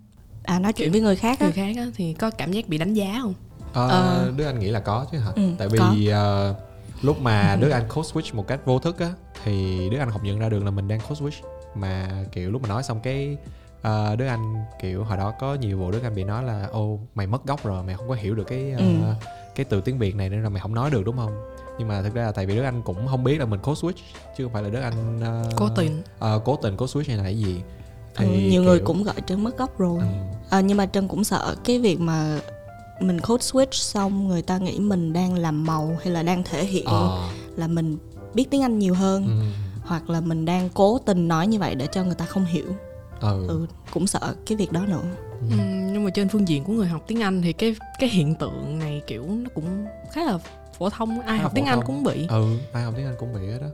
à 0.43 0.59
nói 0.59 0.73
chuyện 0.73 0.93
với 0.93 1.00
người 1.00 1.16
khác 1.16 1.40
á 1.40 1.47
người 1.47 1.52
khác 1.52 1.75
á, 1.76 1.87
thì 1.97 2.12
có 2.14 2.31
cảm 2.31 2.52
giác 2.52 2.69
bị 2.69 2.78
đánh 2.78 2.95
giá 2.95 3.19
không 3.23 3.35
Ờ, 3.73 3.88
Ờ. 3.88 4.33
Đức 4.37 4.45
Anh 4.45 4.59
nghĩ 4.59 4.71
là 4.71 4.81
có 4.81 5.07
chứ 5.12 5.19
hả? 5.19 5.31
Ừ, 5.37 5.43
Tại 5.59 5.69
có. 5.78 5.90
vì 5.95 6.06
ờ, 6.08 6.54
lúc 7.02 7.21
mà 7.21 7.56
Đức 7.56 7.71
Anh 7.71 7.89
code 7.89 8.08
switch 8.08 8.34
một 8.37 8.49
cách 8.49 8.60
vô 8.67 8.78
thức 8.78 8.99
á 8.99 9.13
thì 9.45 9.78
Đức 9.93 9.99
Anh 9.99 10.10
không 10.10 10.25
nhận 10.25 10.39
ra 10.39 10.49
được 10.49 10.65
là 10.65 10.71
mình 10.71 10.89
đang 10.89 11.00
code 11.08 11.21
switch 11.25 11.47
mà 11.75 12.25
kiểu 12.32 12.50
lúc 12.50 12.63
mà 12.63 12.69
nói 12.69 12.82
xong 12.82 13.00
cái 13.02 13.37
ờ, 13.82 14.17
Đức 14.17 14.26
Anh 14.26 14.54
kiểu 14.82 15.04
hồi 15.04 15.17
đó 15.17 15.32
có 15.41 15.54
nhiều 15.54 15.78
vụ 15.78 15.91
Đức 15.91 16.02
Anh 16.02 16.15
bị 16.15 16.25
nói 16.25 16.45
là 16.45 16.67
ô 16.73 16.99
mày 17.15 17.26
mất 17.26 17.47
gốc 17.47 17.65
rồi 17.65 17.82
mày 17.82 17.97
không 17.97 18.08
có 18.08 18.15
hiểu 18.15 18.34
được 18.34 18.45
cái 18.47 18.71
ờ, 18.71 18.78
Ừ. 18.78 19.15
cái 19.54 19.65
từ 19.69 19.80
tiếng 19.80 19.99
Việt 19.99 20.15
này 20.17 20.28
nên 20.28 20.43
là 20.43 20.49
mày 20.49 20.60
không 20.60 20.75
nói 20.75 20.91
được 20.91 21.02
đúng 21.04 21.17
không? 21.17 21.53
Nhưng 21.78 21.89
mà 21.89 22.02
thực 22.02 22.15
ra 22.15 22.25
là 22.25 22.32
tại 22.32 22.47
vì 22.47 22.56
Đức 22.56 22.63
Anh 22.63 22.82
cũng 22.82 23.06
không 23.08 23.25
biết 23.25 23.39
là 23.39 23.47
mình 23.47 23.60
code 23.60 23.80
switch 23.80 24.02
chứ 24.37 24.45
không 24.45 24.52
phải 24.52 24.63
là 24.63 24.69
Đức 24.69 24.80
Anh 24.80 25.21
ờ, 25.21 25.50
cố 25.56 25.69
tình. 25.76 26.02
ờ, 26.19 26.41
cố 26.45 26.56
tình 26.56 26.76
code 26.76 26.93
switch 26.93 27.04
hay 27.08 27.17
là 27.17 27.23
cái 27.23 27.39
gì. 27.39 27.60
ừ, 28.17 28.25
nhiều 28.25 28.63
người 28.63 28.78
kiểu- 28.78 28.87
cũng 28.87 29.02
gọi 29.02 29.15
trân 29.26 29.45
mất 29.45 29.58
gốc 29.58 29.78
rồi. 29.78 29.99
Ừ, 30.00 30.06
Ờ, 30.50 30.60
nhưng 30.60 30.76
mà 30.76 30.87
trân 30.87 31.08
cũng 31.08 31.25
sợ 31.25 31.56
cái 31.65 31.78
việc 31.78 32.00
mà 32.00 32.41
mình 33.00 33.21
code 33.21 33.43
switch 33.43 33.73
xong 33.73 34.28
người 34.28 34.43
ta 34.43 34.58
nghĩ 34.58 34.78
mình 34.78 35.13
đang 35.13 35.34
làm 35.39 35.65
màu 35.67 35.97
hay 36.02 36.13
là 36.13 36.23
đang 36.23 36.43
thể 36.45 36.65
hiện 36.65 36.84
ờ, 36.87 37.28
là 37.56 37.67
mình 37.69 37.97
biết 38.34 38.50
tiếng 38.50 38.63
anh 38.63 38.78
nhiều 38.78 38.95
hơn 38.95 39.25
ừ, 39.25 39.45
hoặc 39.82 40.10
là 40.10 40.21
mình 40.21 40.45
đang 40.45 40.69
cố 40.75 40.99
tình 40.99 41.28
nói 41.28 41.47
như 41.47 41.58
vậy 41.58 41.75
để 41.75 41.87
cho 41.93 42.04
người 42.04 42.15
ta 42.15 42.25
không 42.25 42.45
hiểu. 42.45 42.67
Ừ, 43.21 43.47
ừ 43.49 43.67
cũng 43.91 44.06
sợ 44.06 44.34
cái 44.47 44.56
việc 44.56 44.73
đó 44.73 44.80
nữa. 44.87 45.02
Ừ, 45.50 45.56
nhưng 45.93 46.04
mà 46.04 46.10
trên 46.15 46.28
phương 46.28 46.49
diện 46.49 46.65
của 46.65 46.73
người 46.73 46.87
học 46.89 47.04
tiếng 47.06 47.23
Anh 47.23 47.43
thì 47.43 47.52
cái 47.52 47.76
cái 47.99 48.08
hiện 48.08 48.34
tượng 48.34 48.78
này 48.78 49.02
kiểu 49.06 49.25
nó 49.28 49.50
cũng 49.54 49.87
khá 50.13 50.25
là 50.25 50.39
phổ 50.78 50.91
thông 50.91 51.21
ai 51.21 51.39
học 51.39 51.52
tiếng 51.54 51.65
Anh 51.65 51.80
cũng 51.87 52.02
bị. 52.04 52.26
Ừ 52.30 52.58
ai 52.73 52.82
học 52.82 52.95
tiếng 52.97 53.06
anh 53.06 53.17
cũng 53.19 53.32
bị 53.34 53.47
hết 53.50 53.58
đó 53.60 53.67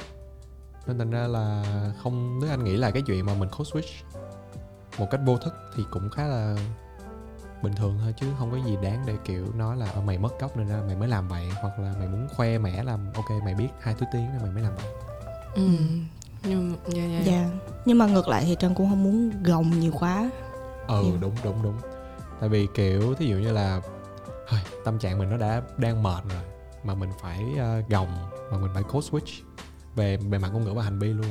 nên 0.87 0.99
thành 0.99 1.11
ra 1.11 1.27
là 1.27 1.63
không 2.03 2.41
đức 2.41 2.49
anh 2.51 2.65
nghĩ 2.65 2.77
là 2.77 2.91
cái 2.91 3.03
chuyện 3.03 3.27
mà 3.27 3.35
mình 3.35 3.49
code 3.59 3.71
switch 3.71 4.03
một 4.99 5.07
cách 5.11 5.21
vô 5.25 5.37
thức 5.39 5.55
thì 5.77 5.83
cũng 5.91 6.11
khá 6.11 6.27
là 6.27 6.57
bình 7.63 7.73
thường 7.75 7.99
thôi 8.03 8.15
chứ 8.21 8.27
không 8.39 8.51
có 8.51 8.57
gì 8.67 8.77
đáng 8.83 9.03
để 9.07 9.15
kiểu 9.25 9.47
nói 9.57 9.77
là 9.77 9.87
"Ờ, 9.95 10.01
mày 10.01 10.19
mất 10.19 10.41
gốc 10.41 10.57
nên 10.57 10.69
ra 10.69 10.77
mày 10.87 10.97
mới 10.97 11.09
làm 11.09 11.29
vậy. 11.29 11.51
Hoặc 11.61 11.79
là 11.79 11.95
mày 11.99 12.09
muốn 12.09 12.29
khoe 12.37 12.59
mẽ 12.59 12.83
làm 12.83 13.13
ok 13.15 13.31
mày 13.45 13.55
biết 13.55 13.69
hai 13.81 13.95
thứ 13.95 14.07
tiếng 14.13 14.27
nên 14.33 14.43
mày 14.43 14.51
mới 14.51 14.63
làm 14.63 14.73
vậy. 14.77 14.85
Ừ. 15.55 15.63
nhưng 16.45 16.77
dạ, 16.89 17.03
dạ. 17.05 17.21
dạ 17.25 17.51
nhưng 17.85 17.99
mà 17.99 18.07
ngược 18.07 18.29
lại 18.29 18.45
thì 18.47 18.57
trân 18.59 18.75
cũng 18.75 18.89
không 18.89 19.03
muốn 19.05 19.43
gồng 19.43 19.71
nhiều 19.81 19.93
quá. 20.01 20.31
Ừ 20.89 20.95
Ừ. 21.03 21.17
đúng 21.21 21.35
đúng 21.45 21.63
đúng. 21.63 21.75
Tại 22.41 22.49
vì 22.49 22.69
kiểu 22.75 23.15
thí 23.15 23.27
dụ 23.27 23.37
như 23.37 23.53
là 23.53 23.81
tâm 24.85 24.99
trạng 24.99 25.19
mình 25.19 25.31
nó 25.31 25.37
đã 25.37 25.63
đang 25.77 26.03
mệt 26.03 26.25
rồi 26.29 26.43
mà 26.85 26.95
mình 26.95 27.11
phải 27.23 27.45
uh, 27.55 27.89
gồng 27.91 28.09
mà 28.53 28.59
mình 28.59 28.71
phải 28.75 28.83
code 28.83 29.09
switch 29.09 29.43
về 29.97 30.17
về 30.17 30.39
mặt 30.39 30.51
ngôn 30.53 30.65
ngữ 30.65 30.73
và 30.73 30.83
hành 30.83 30.99
vi 30.99 31.09
luôn 31.13 31.27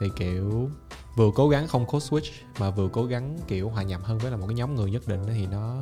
thì 0.00 0.10
kiểu 0.16 0.70
vừa 1.16 1.30
cố 1.34 1.48
gắng 1.48 1.68
không 1.68 1.86
code 1.86 2.06
switch 2.06 2.30
mà 2.58 2.70
vừa 2.70 2.88
cố 2.92 3.04
gắng 3.04 3.38
kiểu 3.48 3.68
hòa 3.68 3.82
nhập 3.82 4.00
hơn 4.04 4.18
với 4.18 4.30
là 4.30 4.36
một 4.36 4.46
cái 4.46 4.54
nhóm 4.54 4.74
người 4.74 4.90
nhất 4.90 5.08
định 5.08 5.26
đó 5.26 5.32
thì 5.34 5.46
nó 5.46 5.76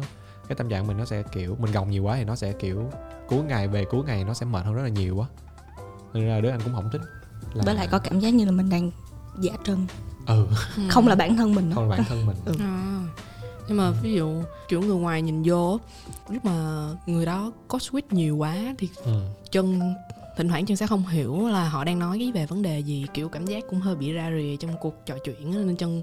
cái 0.48 0.56
tâm 0.56 0.68
trạng 0.68 0.86
mình 0.86 0.96
nó 0.96 1.04
sẽ 1.04 1.22
kiểu 1.32 1.56
mình 1.60 1.72
gồng 1.72 1.90
nhiều 1.90 2.02
quá 2.04 2.16
thì 2.16 2.24
nó 2.24 2.36
sẽ 2.36 2.52
kiểu 2.52 2.90
cuối 3.28 3.42
ngày 3.42 3.68
về 3.68 3.84
cuối 3.84 4.04
ngày 4.06 4.24
nó 4.24 4.34
sẽ 4.34 4.46
mệt 4.46 4.64
hơn 4.64 4.74
rất 4.74 4.82
là 4.82 4.88
nhiều 4.88 5.16
quá 5.16 5.26
nên 6.12 6.28
là 6.28 6.40
đứa 6.40 6.50
anh 6.50 6.60
cũng 6.64 6.74
không 6.74 6.90
thích 6.92 7.00
là 7.54 7.62
với 7.66 7.74
lại 7.74 7.88
có 7.90 7.98
cảm 7.98 8.20
giác 8.20 8.34
như 8.34 8.44
là 8.44 8.50
mình 8.52 8.70
đang 8.70 8.90
giả 9.40 9.52
trân 9.64 9.86
ừ 10.26 10.46
Ừ. 10.76 10.82
không 10.90 11.08
là 11.08 11.14
bản 11.14 11.36
thân 11.36 11.54
mình 11.54 11.70
đó. 11.70 11.74
không 11.74 11.90
là 11.90 11.96
bản 11.96 12.04
thân 12.08 12.26
mình 12.26 12.36
Ừ. 12.44 12.54
À. 12.60 13.02
nhưng 13.68 13.76
mà 13.76 13.90
ví 14.02 14.12
dụ 14.14 14.42
kiểu 14.68 14.80
người 14.80 14.96
ngoài 14.96 15.22
nhìn 15.22 15.42
vô 15.46 15.80
lúc 16.28 16.44
mà 16.44 16.88
người 17.06 17.26
đó 17.26 17.52
có 17.68 17.78
switch 17.78 18.02
nhiều 18.10 18.36
quá 18.36 18.56
thì 18.78 18.88
ừ. 19.04 19.12
chân 19.50 19.80
thỉnh 20.36 20.48
thoảng 20.48 20.66
chân 20.66 20.76
sẽ 20.76 20.86
không 20.86 21.06
hiểu 21.06 21.48
là 21.48 21.68
họ 21.68 21.84
đang 21.84 21.98
nói 21.98 22.18
cái 22.18 22.32
về 22.32 22.46
vấn 22.46 22.62
đề 22.62 22.78
gì 22.80 23.06
kiểu 23.14 23.28
cảm 23.28 23.44
giác 23.46 23.64
cũng 23.70 23.80
hơi 23.80 23.96
bị 23.96 24.12
ra 24.12 24.30
rìa 24.38 24.56
trong 24.56 24.70
cuộc 24.80 24.94
trò 25.06 25.14
chuyện 25.24 25.50
nên 25.66 25.76
chân 25.76 26.02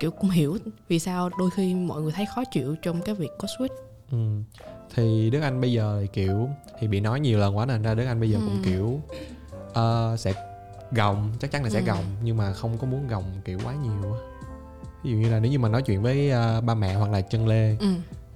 kiểu 0.00 0.10
cũng 0.10 0.30
hiểu 0.30 0.58
vì 0.88 0.98
sao 0.98 1.30
đôi 1.38 1.50
khi 1.50 1.74
mọi 1.74 2.02
người 2.02 2.12
thấy 2.12 2.26
khó 2.34 2.44
chịu 2.52 2.76
trong 2.82 3.02
cái 3.02 3.14
việc 3.14 3.30
có 3.38 3.48
switch 3.58 3.74
Ừ. 4.12 4.18
Thì 4.94 5.30
Đức 5.30 5.40
Anh 5.40 5.60
bây 5.60 5.72
giờ 5.72 5.98
thì 6.02 6.06
kiểu 6.12 6.48
thì 6.80 6.88
bị 6.88 7.00
nói 7.00 7.20
nhiều 7.20 7.38
lần 7.38 7.56
quá 7.56 7.66
nên 7.66 7.82
ra 7.82 7.94
Đức 7.94 8.06
Anh 8.06 8.20
bây 8.20 8.30
giờ 8.30 8.38
cũng 8.38 8.62
Ừ. 8.64 8.70
kiểu 8.70 9.00
ờ, 9.74 10.16
sẽ 10.18 10.32
gồng 10.92 11.32
chắc 11.40 11.50
chắn 11.50 11.64
là 11.64 11.70
sẽ 11.70 11.80
Ừ. 11.80 11.84
gồng 11.86 12.04
nhưng 12.22 12.36
mà 12.36 12.52
không 12.52 12.78
có 12.78 12.86
muốn 12.86 13.08
gồng 13.08 13.24
kiểu 13.44 13.58
quá 13.64 13.74
nhiều 13.74 14.12
á. 14.12 14.18
Ví 15.06 15.12
dụ 15.12 15.18
như 15.18 15.28
là 15.30 15.40
nếu 15.40 15.52
như 15.52 15.58
mà 15.58 15.68
nói 15.68 15.82
chuyện 15.82 16.02
với 16.02 16.30
ờ, 16.30 16.60
ba 16.60 16.74
mẹ 16.74 16.94
hoặc 16.94 17.10
là 17.10 17.20
chân 17.20 17.48
lê 17.48 17.76
ừ. 17.80 17.86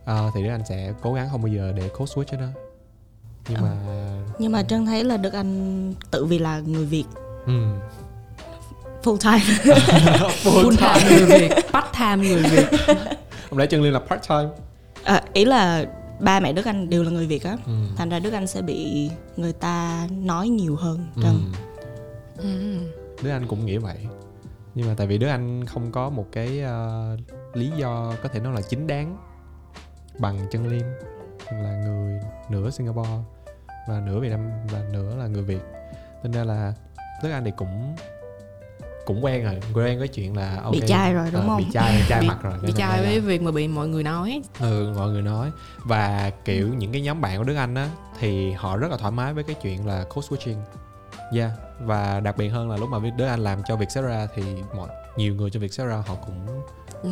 ờ, 0.05 0.31
thì 0.35 0.43
Đức 0.43 0.49
Anh 0.51 0.65
sẽ 0.69 0.93
cố 1.03 1.13
gắng 1.15 1.29
không 1.31 1.43
bao 1.43 1.49
giờ 1.53 1.73
để 1.77 1.89
code 1.89 2.13
switch 2.15 2.25
hết 2.33 2.39
đó. 2.41 2.47
Nhưng 3.49 3.59
Ừ. 3.59 3.63
mà 3.65 3.77
nhưng 4.39 4.53
mà 4.53 4.63
trân 4.63 4.87
thấy 4.87 5.05
là 5.05 5.17
được 5.17 5.33
anh 5.33 5.95
tự 6.11 6.25
vì 6.25 6.39
là 6.39 6.61
người 6.67 6.85
việt 6.87 7.05
ừ. 7.47 7.53
full 9.03 9.17
time 9.17 9.75
full 10.45 10.77
time 10.77 11.17
người 11.17 11.27
Việt 11.41 11.55
part 11.73 11.87
time 11.99 12.17
người 12.29 12.43
Việt 12.43 12.67
không 13.51 13.59
lẽ 13.59 13.67
chân 13.67 13.83
liên 13.83 13.93
là 13.93 13.99
part 13.99 14.29
time 14.29 14.49
à, 15.05 15.23
ý 15.33 15.45
là 15.45 15.85
ba 16.21 16.41
mẹ 16.41 16.53
Đức 16.53 16.65
Anh 16.67 16.91
đều 16.91 17.03
là 17.03 17.11
người 17.11 17.27
Việt 17.27 17.45
á 17.45 17.57
ừ. 17.67 17.73
thành 17.97 18.09
ra 18.09 18.19
Đức 18.19 18.33
Anh 18.33 18.47
sẽ 18.47 18.63
bị 18.63 19.11
người 19.37 19.53
ta 19.53 20.07
nói 20.11 20.49
nhiều 20.49 20.77
hơn 20.77 21.07
Ừ. 21.17 21.23
Trân 21.23 21.53
ừ. 22.39 22.49
Đức 23.23 23.31
Anh 23.31 23.47
cũng 23.47 23.67
nghĩ 23.67 23.77
vậy 23.77 23.97
nhưng 24.75 24.89
mà 24.89 24.95
tại 24.97 25.07
vì 25.07 25.19
Đức 25.19 25.27
Anh 25.29 25.65
không 25.67 25.93
có 25.93 26.11
một 26.11 26.27
cái 26.33 26.61
ờ, 26.61 27.17
lý 27.55 27.71
do 27.77 28.15
có 28.23 28.29
thể 28.29 28.41
nói 28.41 28.55
là 28.55 28.61
chính 28.69 28.87
đáng 28.87 29.17
bằng 30.19 30.39
chân 30.51 30.67
liêm 30.69 30.87
là 31.53 31.83
người 31.85 32.21
nửa 32.51 32.71
Singapore 32.71 33.11
và 33.89 34.01
nửa 34.07 34.21
Việt 34.21 34.29
Nam 34.29 34.51
và 34.71 34.83
nửa 34.93 35.17
là 35.17 35.27
người 35.27 35.43
Việt. 35.43 35.61
Nên 36.23 36.33
ra 36.33 36.45
là 36.45 36.73
Đức 37.23 37.31
Anh 37.31 37.45
thì 37.45 37.51
cũng 37.57 37.97
cũng 39.07 39.25
quen 39.25 39.45
rồi 39.45 39.61
quen 39.75 39.99
với 39.99 40.09
chuyện 40.09 40.37
là 40.37 40.61
ok, 40.65 40.73
bị 40.73 40.83
chai 40.87 41.15
rồi 41.15 41.29
đúng 41.33 41.41
ờ, 41.43 41.47
không 41.49 41.59
bị 41.59 41.65
chai 41.73 42.03
chai 42.09 42.21
Bị- 42.21 42.29
mặt 42.29 42.39
rồi 42.43 42.55
bị 42.63 42.73
ra 42.77 42.97
với 43.01 43.15
là- 43.21 43.27
việc 43.27 43.43
mà 43.43 43.51
bị 43.51 43.69
mọi 43.69 43.89
người 43.89 44.03
nói. 44.03 44.43
Ừ, 44.61 44.93
mọi 44.97 45.09
người 45.11 45.23
nói. 45.23 45.51
Và 45.85 46.31
kiểu 46.45 46.75
những 46.75 46.93
cái 46.93 47.01
nhóm 47.03 47.21
bạn 47.21 47.39
của 47.39 47.45
Đức 47.45 47.57
Anh 47.57 47.75
á 47.75 47.89
thì 48.19 48.53
họ 48.53 48.77
rất 48.77 48.91
là 48.91 48.97
thoải 48.97 49.13
mái 49.13 49.35
với 49.35 49.45
cái 49.45 49.57
chuyện 49.63 49.87
là 49.87 50.05
code 50.15 50.29
switching 50.29 50.57
yeah 51.33 51.51
và 51.81 52.21
đặc 52.21 52.37
biệt 52.37 52.49
hơn 52.49 52.71
là 52.71 52.77
lúc 52.77 52.89
mà 52.89 52.99
Đức 53.17 53.27
Anh 53.27 53.41
làm 53.41 53.63
cho 53.69 53.77
Vietcetera 53.77 54.27
thì 54.35 54.43
mọi 54.77 54.89
nhiều 55.17 55.35
người 55.35 55.51
cho 55.51 55.61
Vietcetera 55.61 55.97
họ 56.07 56.15
cũng 56.27 56.47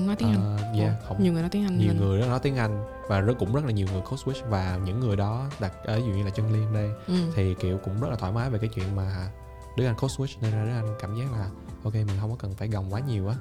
nói 0.06 0.16
tiếng 0.18 0.28
Anh. 0.28 0.56
ờ, 0.58 0.78
yeah 0.78 0.94
không 1.08 1.22
nhiều 1.22 1.32
người 1.32 1.42
nói 1.42 1.50
tiếng 1.50 1.64
Anh 1.64 1.78
nhiều 1.78 1.88
nên- 1.92 2.00
người 2.00 2.20
nói 2.20 2.40
tiếng 2.42 2.56
Anh 2.56 2.84
và 3.08 3.20
rất 3.20 3.34
cũng 3.38 3.54
rất 3.54 3.64
là 3.64 3.70
nhiều 3.72 3.86
người 3.92 4.02
code 4.10 4.22
switch 4.24 4.48
và 4.48 4.78
những 4.84 5.00
người 5.00 5.16
đó 5.16 5.46
đặt 5.60 5.72
ở 5.84 5.96
ví 5.96 6.02
dụ 6.06 6.12
như 6.12 6.24
là 6.24 6.30
chân 6.30 6.52
liêm 6.52 6.72
đây 6.72 6.90
ừ. 7.06 7.14
thì 7.34 7.54
kiểu 7.54 7.78
cũng 7.84 8.00
rất 8.00 8.08
là 8.10 8.16
thoải 8.16 8.32
mái 8.32 8.50
về 8.50 8.58
cái 8.58 8.70
chuyện 8.74 8.96
mà 8.96 9.28
Đức 9.76 9.86
Anh 9.86 9.94
code 9.96 10.14
switch 10.14 10.36
nên 10.40 10.52
ra 10.52 10.64
Đức 10.64 10.70
Anh 10.88 10.94
cảm 11.00 11.16
giác 11.16 11.32
là 11.32 11.50
ok 11.84 11.94
mình 11.94 12.16
không 12.20 12.30
có 12.30 12.36
cần 12.38 12.54
phải 12.54 12.68
gồng 12.68 12.92
quá 12.92 13.00
nhiều 13.00 13.28
á. 13.28 13.34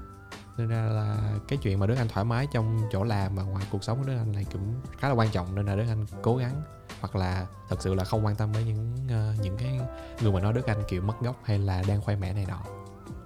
Nên 0.58 0.68
ra 0.68 0.82
là 0.82 1.18
cái 1.48 1.60
chuyện 1.62 1.80
mà 1.80 1.88
Đức 1.88 1.96
Anh 1.98 2.08
thoải 2.08 2.26
mái 2.26 2.48
trong 2.54 2.82
chỗ 2.92 3.04
làm 3.04 3.36
và 3.36 3.44
ngoài 3.44 3.66
cuộc 3.72 3.84
sống 3.84 3.98
của 4.00 4.08
Đức 4.08 4.18
Anh 4.18 4.32
này 4.32 4.46
cũng 4.54 4.74
khá 5.00 5.08
là 5.08 5.14
quan 5.14 5.30
trọng 5.32 5.56
nên 5.56 5.66
là 5.66 5.76
Đức 5.76 5.84
Anh 5.90 6.06
cố 6.22 6.38
gắng 6.38 6.62
hoặc 7.00 7.16
là 7.16 7.46
thật 7.70 7.76
sự 7.80 7.94
là 7.94 8.04
không 8.04 8.26
quan 8.26 8.36
tâm 8.36 8.52
với 8.52 8.64
những 8.64 8.98
ờ, 9.10 9.34
những 9.42 9.58
cái 9.58 9.80
người 10.22 10.32
mà 10.32 10.40
nói 10.40 10.54
Đức 10.54 10.66
Anh 10.66 10.84
kiểu 10.88 11.02
mất 11.02 11.22
gốc 11.22 11.36
hay 11.44 11.60
là 11.60 11.84
đang 11.88 12.02
khoe 12.02 12.16
mẽ 12.16 12.34
này 12.34 12.46
nọ 12.48 12.60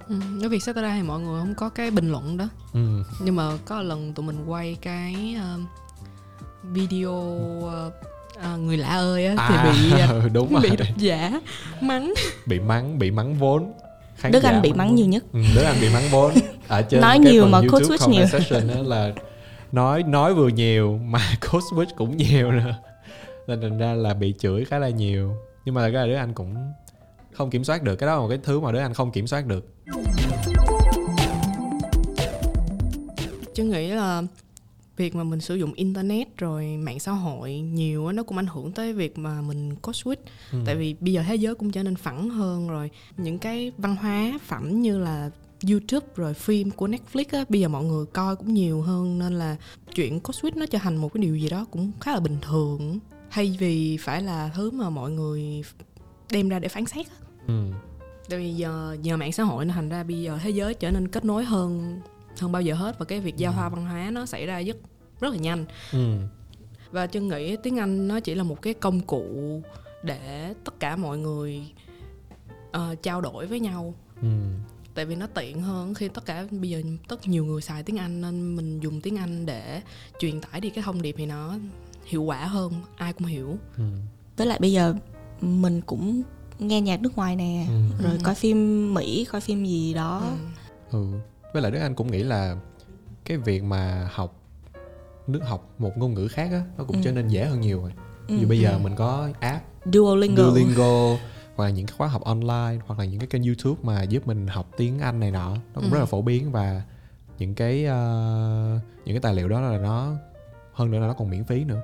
Ừ. 0.08 0.16
Cái 0.40 0.50
việc 0.50 0.64
Setara 0.64 0.96
thì 0.96 1.04
mọi 1.04 1.20
người 1.20 1.40
không 1.40 1.56
có 1.56 1.70
cái 1.70 1.92
bình 1.92 2.12
luận 2.12 2.38
đó 2.38 2.46
ừ. 2.74 3.04
nhưng 3.24 3.36
mà 3.36 3.52
có 3.66 3.82
lần 3.82 4.14
tụi 4.14 4.26
mình 4.26 4.46
quay 4.46 4.78
cái 4.82 5.36
um, 5.54 5.66
video 6.74 7.12
uh, 7.58 7.94
uh, 8.54 8.60
người 8.60 8.78
lạ 8.78 8.88
ơi 8.88 9.26
á 9.26 9.36
thì 9.50 9.56
bị 9.72 10.04
uh, 10.04 10.32
đúng 10.34 10.54
rồi 10.54 10.62
bị 10.62 10.76
độc 10.76 10.88
giả 10.98 11.42
mắng 11.82 12.14
bị 12.46 12.60
mắng 12.60 13.00
bị 13.00 13.12
mắng 13.12 13.34
vốn 13.34 13.74
Khán 14.16 14.32
Đức 14.32 14.44
Anh 14.44 14.62
bị 14.62 14.74
mắng 14.74 14.96
nhiều 14.96 15.06
nhất 15.06 15.24
Ừ, 15.34 15.40
Đức 15.56 15.64
Anh 15.64 15.76
bị 15.82 15.90
mắng 15.94 16.04
vốn 16.12 16.34
ở 16.68 16.82
trên 16.82 17.02
Nói 17.02 17.20
cái 17.24 17.32
nhiều 17.32 17.48
mà 17.48 17.58
YouTube 17.58 17.80
code 17.80 17.96
switch 17.96 18.10
nhiều. 18.68 18.84
là 18.84 19.12
nói 19.72 20.04
nói 20.04 20.34
vừa 20.34 20.48
nhiều 20.48 21.00
mà 21.04 21.20
code 21.52 21.66
switch 21.72 21.96
cũng 21.98 22.18
nhiều 22.18 22.52
nữa 22.52 22.74
nên 23.56 23.70
thành 23.70 23.78
ra 23.78 23.94
là 23.94 24.14
bị 24.14 24.34
chửi 24.40 24.66
khá 24.66 24.80
là 24.80 24.90
nhiều. 24.90 25.36
Nhưng 25.66 25.76
mà 25.76 25.82
thật 25.82 25.92
ra 25.94 26.02
là 26.02 26.08
Đức 26.08 26.16
Anh 26.16 26.34
cũng 26.34 26.56
không 27.32 27.50
kiểm 27.50 27.64
soát 27.64 27.84
được. 27.84 27.96
Cái 27.96 28.08
đó 28.08 28.16
là 28.16 28.22
một 28.22 28.28
cái 28.30 28.40
thứ 28.44 28.60
mà 28.60 28.72
Đức 28.72 28.80
Anh 28.80 28.94
không 28.94 29.12
kiểm 29.12 29.28
soát 29.28 29.46
được. 29.46 29.66
Chứ 33.54 33.64
nghĩ 33.64 33.88
là 33.88 34.24
việc 34.98 35.16
mà 35.16 35.24
mình 35.24 35.42
sử 35.42 35.56
dụng 35.56 35.74
internet 35.74 36.38
rồi 36.38 36.66
mạng 36.66 37.00
xã 37.00 37.12
hội 37.12 37.54
nhiều 37.54 38.08
á 38.08 38.14
nó 38.14 38.24
cũng 38.24 38.38
ảnh 38.38 38.48
hưởng 38.48 38.72
tới 38.72 38.94
việc 38.94 39.18
mà 39.18 39.42
mình 39.42 39.76
có 39.76 39.92
switch. 39.92 40.16
Ừ. 40.52 40.58
tại 40.66 40.76
vì 40.76 40.96
bây 41.00 41.14
giờ 41.14 41.24
thế 41.28 41.36
giới 41.36 41.56
cũng 41.56 41.72
trở 41.72 41.84
nên 41.84 41.96
phẳng 41.96 42.30
hơn 42.30 42.70
rồi. 42.70 42.90
Những 43.18 43.40
cái 43.40 43.72
văn 43.78 43.96
hóa 43.96 44.40
phẩm 44.46 44.82
như 44.82 45.00
là 45.00 45.30
YouTube 45.70 46.08
rồi 46.16 46.34
phim 46.34 46.72
của 46.72 46.88
Netflix 46.88 47.26
á 47.32 47.46
bây 47.50 47.62
giờ 47.62 47.68
mọi 47.68 47.84
người 47.84 48.06
coi 48.06 48.36
cũng 48.36 48.54
nhiều 48.54 48.82
hơn. 48.82 49.20
Nên 49.20 49.34
là 49.34 49.56
chuyện 49.96 50.20
có 50.20 50.32
switch 50.32 50.60
nó 50.60 50.66
trở 50.66 50.80
thành 50.80 50.98
một 50.98 51.14
cái 51.14 51.24
điều 51.24 51.36
gì 51.36 51.50
đó 51.50 51.66
cũng 51.72 51.92
khá 52.00 52.14
là 52.14 52.20
bình 52.20 52.38
thường 52.42 53.00
thay 53.32 53.56
vì 53.60 53.98
phải 53.98 54.22
là 54.22 54.52
thứ 54.56 54.72
mà 54.72 54.90
mọi 54.90 55.12
người 55.12 55.64
đem 56.32 56.50
ra 56.50 56.60
để 56.60 56.68
phán 56.68 56.86
xét 56.86 57.08
á 57.10 57.16
ừ. 57.48 57.64
tại 58.30 58.40
vì 58.40 58.54
giờ 58.54 58.98
nhờ 59.02 59.18
mạng 59.18 59.32
xã 59.32 59.44
hội 59.44 59.66
nó 59.66 59.74
thành 59.74 59.90
ra 59.90 60.04
bây 60.04 60.22
giờ 60.22 60.40
thế 60.44 60.50
giới 60.50 60.74
trở 60.74 60.92
nên 60.92 61.08
kết 61.08 61.26
nối 61.26 61.44
hơn 61.46 62.00
hơn 62.40 62.52
bao 62.52 62.62
giờ 62.62 62.74
hết 62.74 63.00
và 63.00 63.06
cái 63.06 63.20
việc 63.20 63.38
giao 63.38 63.54
thoa 63.54 63.70
văn 63.70 63.86
hóa 63.86 64.10
nó 64.14 64.26
xảy 64.26 64.46
ra 64.46 64.62
rất 64.62 64.78
rất 65.20 65.34
là 65.34 65.38
nhanh 65.40 65.66
Ừ. 65.92 66.18
và 66.92 67.08
chân 67.08 67.28
nghĩ 67.28 67.56
tiếng 67.64 67.80
anh 67.80 68.08
nó 68.08 68.20
chỉ 68.20 68.36
là 68.36 68.44
một 68.44 68.62
cái 68.62 68.74
công 68.74 69.00
cụ 69.02 69.62
để 70.04 70.54
tất 70.64 70.80
cả 70.80 70.96
mọi 70.96 71.18
người 71.18 71.62
ờ, 72.72 72.96
trao 73.04 73.22
đổi 73.22 73.48
với 73.48 73.60
nhau 73.60 73.94
Ừ. 74.22 74.28
tại 74.96 75.06
vì 75.06 75.16
nó 75.16 75.28
tiện 75.28 75.62
hơn 75.62 75.94
khi 75.94 76.08
tất 76.08 76.26
cả 76.26 76.46
bây 76.52 76.70
giờ 76.70 76.82
tất 77.08 77.28
nhiều 77.28 77.46
người 77.46 77.62
xài 77.62 77.84
tiếng 77.84 77.98
anh 77.98 78.22
nên 78.22 78.56
mình 78.56 78.80
dùng 78.80 79.02
tiếng 79.02 79.18
anh 79.18 79.46
để 79.46 79.82
truyền 80.20 80.42
tải 80.42 80.62
đi 80.62 80.70
cái 80.70 80.84
thông 80.84 81.02
điệp 81.02 81.16
thì 81.18 81.26
nó 81.26 81.56
hiệu 82.12 82.24
quả 82.24 82.46
hơn 82.46 82.74
ai 82.98 83.14
cũng 83.14 83.28
hiểu 83.28 83.58
Ừ. 83.78 83.84
với 84.38 84.48
lại 84.48 84.58
bây 84.62 84.72
giờ 84.72 84.94
mình 85.42 85.82
cũng 85.82 86.22
nghe 86.60 86.82
nhạc 86.82 87.02
nước 87.02 87.16
ngoài 87.16 87.36
nè 87.36 87.66
Ừ. 87.70 88.04
rồi 88.04 88.14
Ừ. 88.14 88.20
coi 88.24 88.36
phim 88.36 88.94
mỹ 88.94 89.26
coi 89.32 89.42
phim 89.42 89.66
gì 89.66 89.94
đó 89.94 90.24
Ừ. 90.92 90.98
ừ 90.98 91.20
với 91.54 91.62
lại 91.62 91.72
Đức 91.72 91.80
Anh 91.80 91.96
cũng 91.96 92.12
nghĩ 92.12 92.24
là 92.24 92.56
cái 93.26 93.38
việc 93.38 93.64
mà 93.64 94.10
học 94.14 94.36
nước 95.28 95.40
học 95.44 95.70
một 95.80 95.98
ngôn 95.98 96.14
ngữ 96.14 96.28
khác 96.28 96.50
á 96.52 96.62
nó 96.78 96.84
cũng 96.84 96.96
Ừ. 96.96 97.02
trở 97.04 97.12
nên 97.12 97.28
dễ 97.28 97.46
hơn 97.46 97.62
nhiều 97.62 97.82
rồi 97.82 97.92
Ừ. 98.28 98.36
Vì 98.40 98.46
bây 98.46 98.60
giờ 98.60 98.72
Ừ. 98.72 98.80
mình 98.84 98.96
có 98.96 99.30
app 99.40 99.66
Duolingo, 99.94 100.44
Duolingo 100.44 101.18
hoặc 101.56 101.64
là 101.66 101.70
những 101.70 101.86
cái 101.86 101.96
khóa 101.98 102.08
học 102.08 102.24
online 102.24 102.80
hoặc 102.88 103.00
là 103.00 103.06
những 103.06 103.20
cái 103.20 103.28
kênh 103.28 103.44
YouTube 103.44 103.80
mà 103.84 104.04
giúp 104.04 104.28
mình 104.28 104.48
học 104.48 104.70
tiếng 104.78 105.00
Anh 105.00 105.20
này 105.20 105.32
nọ 105.32 105.50
nó 105.54 105.60
cũng 105.76 105.84
Ừ. 105.84 105.94
rất 105.94 106.00
là 106.00 106.06
phổ 106.06 106.22
biến 106.22 106.52
và 106.52 106.82
những 107.40 107.56
cái 107.56 107.86
ờ, 107.86 108.80
những 109.06 109.16
cái 109.16 109.20
tài 109.22 109.34
liệu 109.36 109.48
đó 109.50 109.62
là 109.62 109.78
nó 109.78 110.14
hơn 110.74 110.92
nữa 110.92 111.00
là 111.00 111.08
nó 111.08 111.14
còn 111.14 111.30
miễn 111.30 111.44
phí 111.44 111.64
nữa 111.64 111.82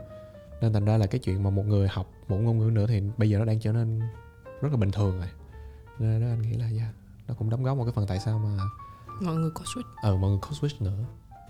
nên 0.62 0.74
thành 0.74 0.86
ra 0.86 0.98
là 0.98 1.06
cái 1.08 1.20
chuyện 1.20 1.43
mà 1.43 1.50
một 1.50 1.65
người 1.67 1.88
học 1.88 2.12
một 2.28 2.38
ngôn 2.38 2.60
ngữ 2.60 2.72
nữa 2.72 2.86
thì 2.88 3.02
bây 3.17 3.30
giờ 3.30 3.38
nó 3.39 3.46
đang 3.46 3.60
trở 3.60 3.72
nên 3.72 4.00
rất 4.62 4.70
là 4.72 4.78
bình 4.78 4.91
thường 4.91 5.17
rồi. 5.20 5.28
Nên 6.00 6.22
đó 6.22 6.28
anh 6.28 6.41
nghĩ 6.41 6.58
là 6.58 6.65
yeah, 6.80 6.93
nó 7.28 7.34
cũng 7.34 7.50
đóng 7.50 7.63
góp 7.63 7.78
một 7.78 7.84
cái 7.84 7.93
phần 7.96 8.08
tại 8.08 8.20
sao 8.20 8.39
mà 8.39 8.63
mọi 9.22 9.36
người 9.36 9.52
có 9.54 9.62
switch. 9.65 9.84
Ờ 10.02 10.15
mọi 10.17 10.30
người 10.32 10.39
code 10.39 10.58
switch 10.62 10.84
nữa. 10.86 11.04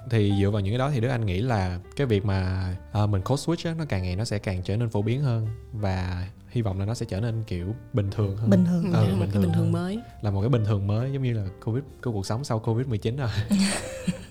Thì 0.10 0.34
dựa 0.40 0.50
vào 0.52 0.62
những 0.62 0.72
cái 0.74 0.78
đó 0.80 0.92
thì 0.92 1.00
Đức 1.02 1.08
Anh 1.08 1.26
nghĩ 1.26 1.42
là 1.42 1.80
cái 1.96 2.08
việc 2.08 2.26
mà 2.26 2.70
ờ, 2.92 3.08
mình 3.08 3.22
code 3.22 3.42
switch 3.44 3.70
á, 3.70 3.76
nó 3.78 3.86
càng 3.90 4.04
ngày 4.04 4.16
nó 4.16 4.26
sẽ 4.26 4.40
càng 4.40 4.62
trở 4.64 4.78
nên 4.78 4.90
phổ 4.90 5.02
biến 5.02 5.22
hơn 5.22 5.48
và 5.74 6.28
hy 6.50 6.62
vọng 6.62 6.80
là 6.80 6.86
nó 6.86 6.94
sẽ 6.94 7.06
trở 7.10 7.20
nên 7.20 7.44
kiểu 7.48 7.76
bình 7.94 8.10
thường 8.12 8.38
hơn. 8.38 8.50
Bình 8.50 8.66
thường 8.66 8.92
Ừ, 8.94 9.08
Ừ, 9.08 9.08
một 9.08 9.20
bình 9.20 9.20
cái 9.20 9.32
thường 9.34 9.42
bình 9.42 9.52
thường 9.54 9.64
hơn. 9.64 9.72
mới. 9.72 10.00
Là 10.22 10.32
một 10.32 10.42
cái 10.42 10.50
bình 10.50 10.66
thường 10.66 10.88
mới 10.88 11.12
giống 11.14 11.24
như 11.24 11.34
là 11.34 11.46
covid 11.66 11.84
của 12.04 12.12
cuộc 12.12 12.26
sống 12.26 12.44
sau 12.44 12.60
covid 12.60 12.88
19 12.88 13.16
rồi 13.18 13.30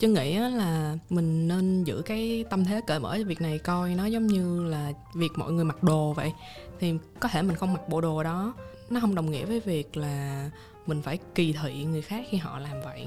chân 0.00 0.14
nghĩ 0.14 0.36
á 0.36 0.48
là 0.48 0.96
mình 1.10 1.48
nên 1.48 1.84
giữ 1.84 2.02
cái 2.06 2.44
tâm 2.50 2.64
thế 2.64 2.80
cởi 2.86 3.00
mở 3.00 3.16
cho 3.18 3.24
việc 3.24 3.40
này 3.40 3.58
coi 3.58 3.94
nó 3.94 4.06
giống 4.06 4.26
như 4.26 4.64
là 4.64 4.92
việc 5.14 5.32
mọi 5.36 5.52
người 5.52 5.64
mặc 5.64 5.82
đồ 5.82 6.12
vậy 6.12 6.32
thì 6.80 6.94
có 7.20 7.28
thể 7.28 7.42
mình 7.42 7.56
không 7.56 7.72
mặc 7.72 7.88
bộ 7.88 8.00
đồ 8.00 8.22
đó 8.22 8.54
nó 8.90 9.00
không 9.00 9.14
đồng 9.14 9.30
nghĩa 9.30 9.44
với 9.44 9.60
việc 9.60 9.96
là 9.96 10.50
mình 10.86 11.02
phải 11.02 11.18
kỳ 11.34 11.52
thị 11.62 11.84
người 11.84 12.02
khác 12.02 12.24
khi 12.30 12.38
họ 12.38 12.58
làm 12.58 12.82
vậy 12.84 13.06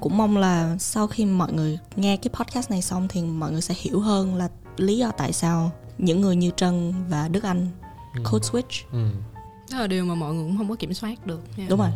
cũng 0.00 0.16
mong 0.16 0.36
là 0.36 0.76
sau 0.78 1.06
khi 1.06 1.24
mọi 1.24 1.52
người 1.52 1.78
nghe 1.96 2.16
cái 2.16 2.30
podcast 2.32 2.70
này 2.70 2.82
xong 2.82 3.08
thì 3.08 3.22
mọi 3.22 3.52
người 3.52 3.60
sẽ 3.62 3.74
hiểu 3.78 4.00
hơn 4.00 4.34
là 4.34 4.48
lý 4.76 4.98
do 4.98 5.10
tại 5.10 5.32
sao 5.32 5.70
những 5.98 6.20
người 6.20 6.36
như 6.36 6.50
Trân 6.56 6.94
và 7.08 7.28
Đức 7.28 7.42
Anh 7.42 7.68
Ừ. 8.14 8.22
code 8.32 8.48
switch 8.48 8.84
ừ. 8.92 9.08
đó 9.72 9.78
là 9.78 9.86
điều 9.86 10.04
mà 10.04 10.14
mọi 10.14 10.34
người 10.34 10.44
cũng 10.44 10.58
không 10.58 10.68
có 10.68 10.74
kiểm 10.74 10.94
soát 10.94 11.26
được 11.26 11.40
nha. 11.56 11.66
đúng 11.68 11.78
rồi 11.80 11.90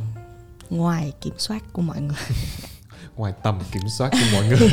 ngoài 0.70 1.12
kiểm 1.20 1.34
soát 1.38 1.62
của 1.72 1.82
mọi 1.82 2.00
người 2.00 2.16
ngoài 3.16 3.32
tầm 3.42 3.58
kiểm 3.72 3.88
soát 3.88 4.10
của 4.12 4.18
mọi 4.32 4.48
người. 4.48 4.58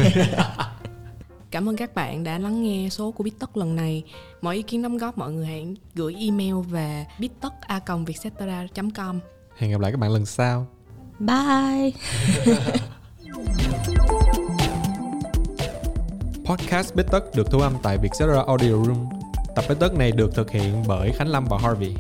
Cảm 1.52 1.70
ơn 1.70 1.78
các 1.78 1.96
bạn 1.96 2.24
đã 2.24 2.38
lắng 2.38 2.64
nghe 2.64 2.90
số 2.90 3.12
của 3.12 3.24
Bittất 3.24 3.58
lần 3.58 3.76
này. 3.76 4.04
Mọi 4.42 4.56
ý 4.56 4.62
kiến 4.62 4.82
đóng 4.82 4.98
góp 4.98 5.18
mọi 5.18 5.32
người 5.32 5.46
hãy 5.46 5.76
gửi 5.96 6.16
email 6.20 6.56
về 6.70 7.06
bittất.vietcetera.com 7.20 9.20
hẹn 9.58 9.72
gặp 9.72 9.82
lại 9.82 9.92
các 9.92 9.98
bạn 9.98 10.12
lần 10.12 10.26
sau. 10.26 10.68
Bye. 11.20 11.92
Podcast 16.46 16.96
Bít 16.96 17.06
Tất 17.12 17.36
được 17.36 17.52
thu 17.52 17.60
âm 17.60 17.74
tại 17.84 17.98
Vietcetera 17.98 18.44
Audio 18.48 18.84
Room. 18.84 19.10
Tập 19.56 19.66
Bít 19.70 19.80
Tất 19.80 19.94
này 19.94 20.12
được 20.12 20.36
thực 20.36 20.52
hiện 20.52 20.84
bởi 20.88 21.14
Khánh 21.14 21.28
Lâm 21.28 21.46
và 21.46 21.58
Harvey 21.58 21.96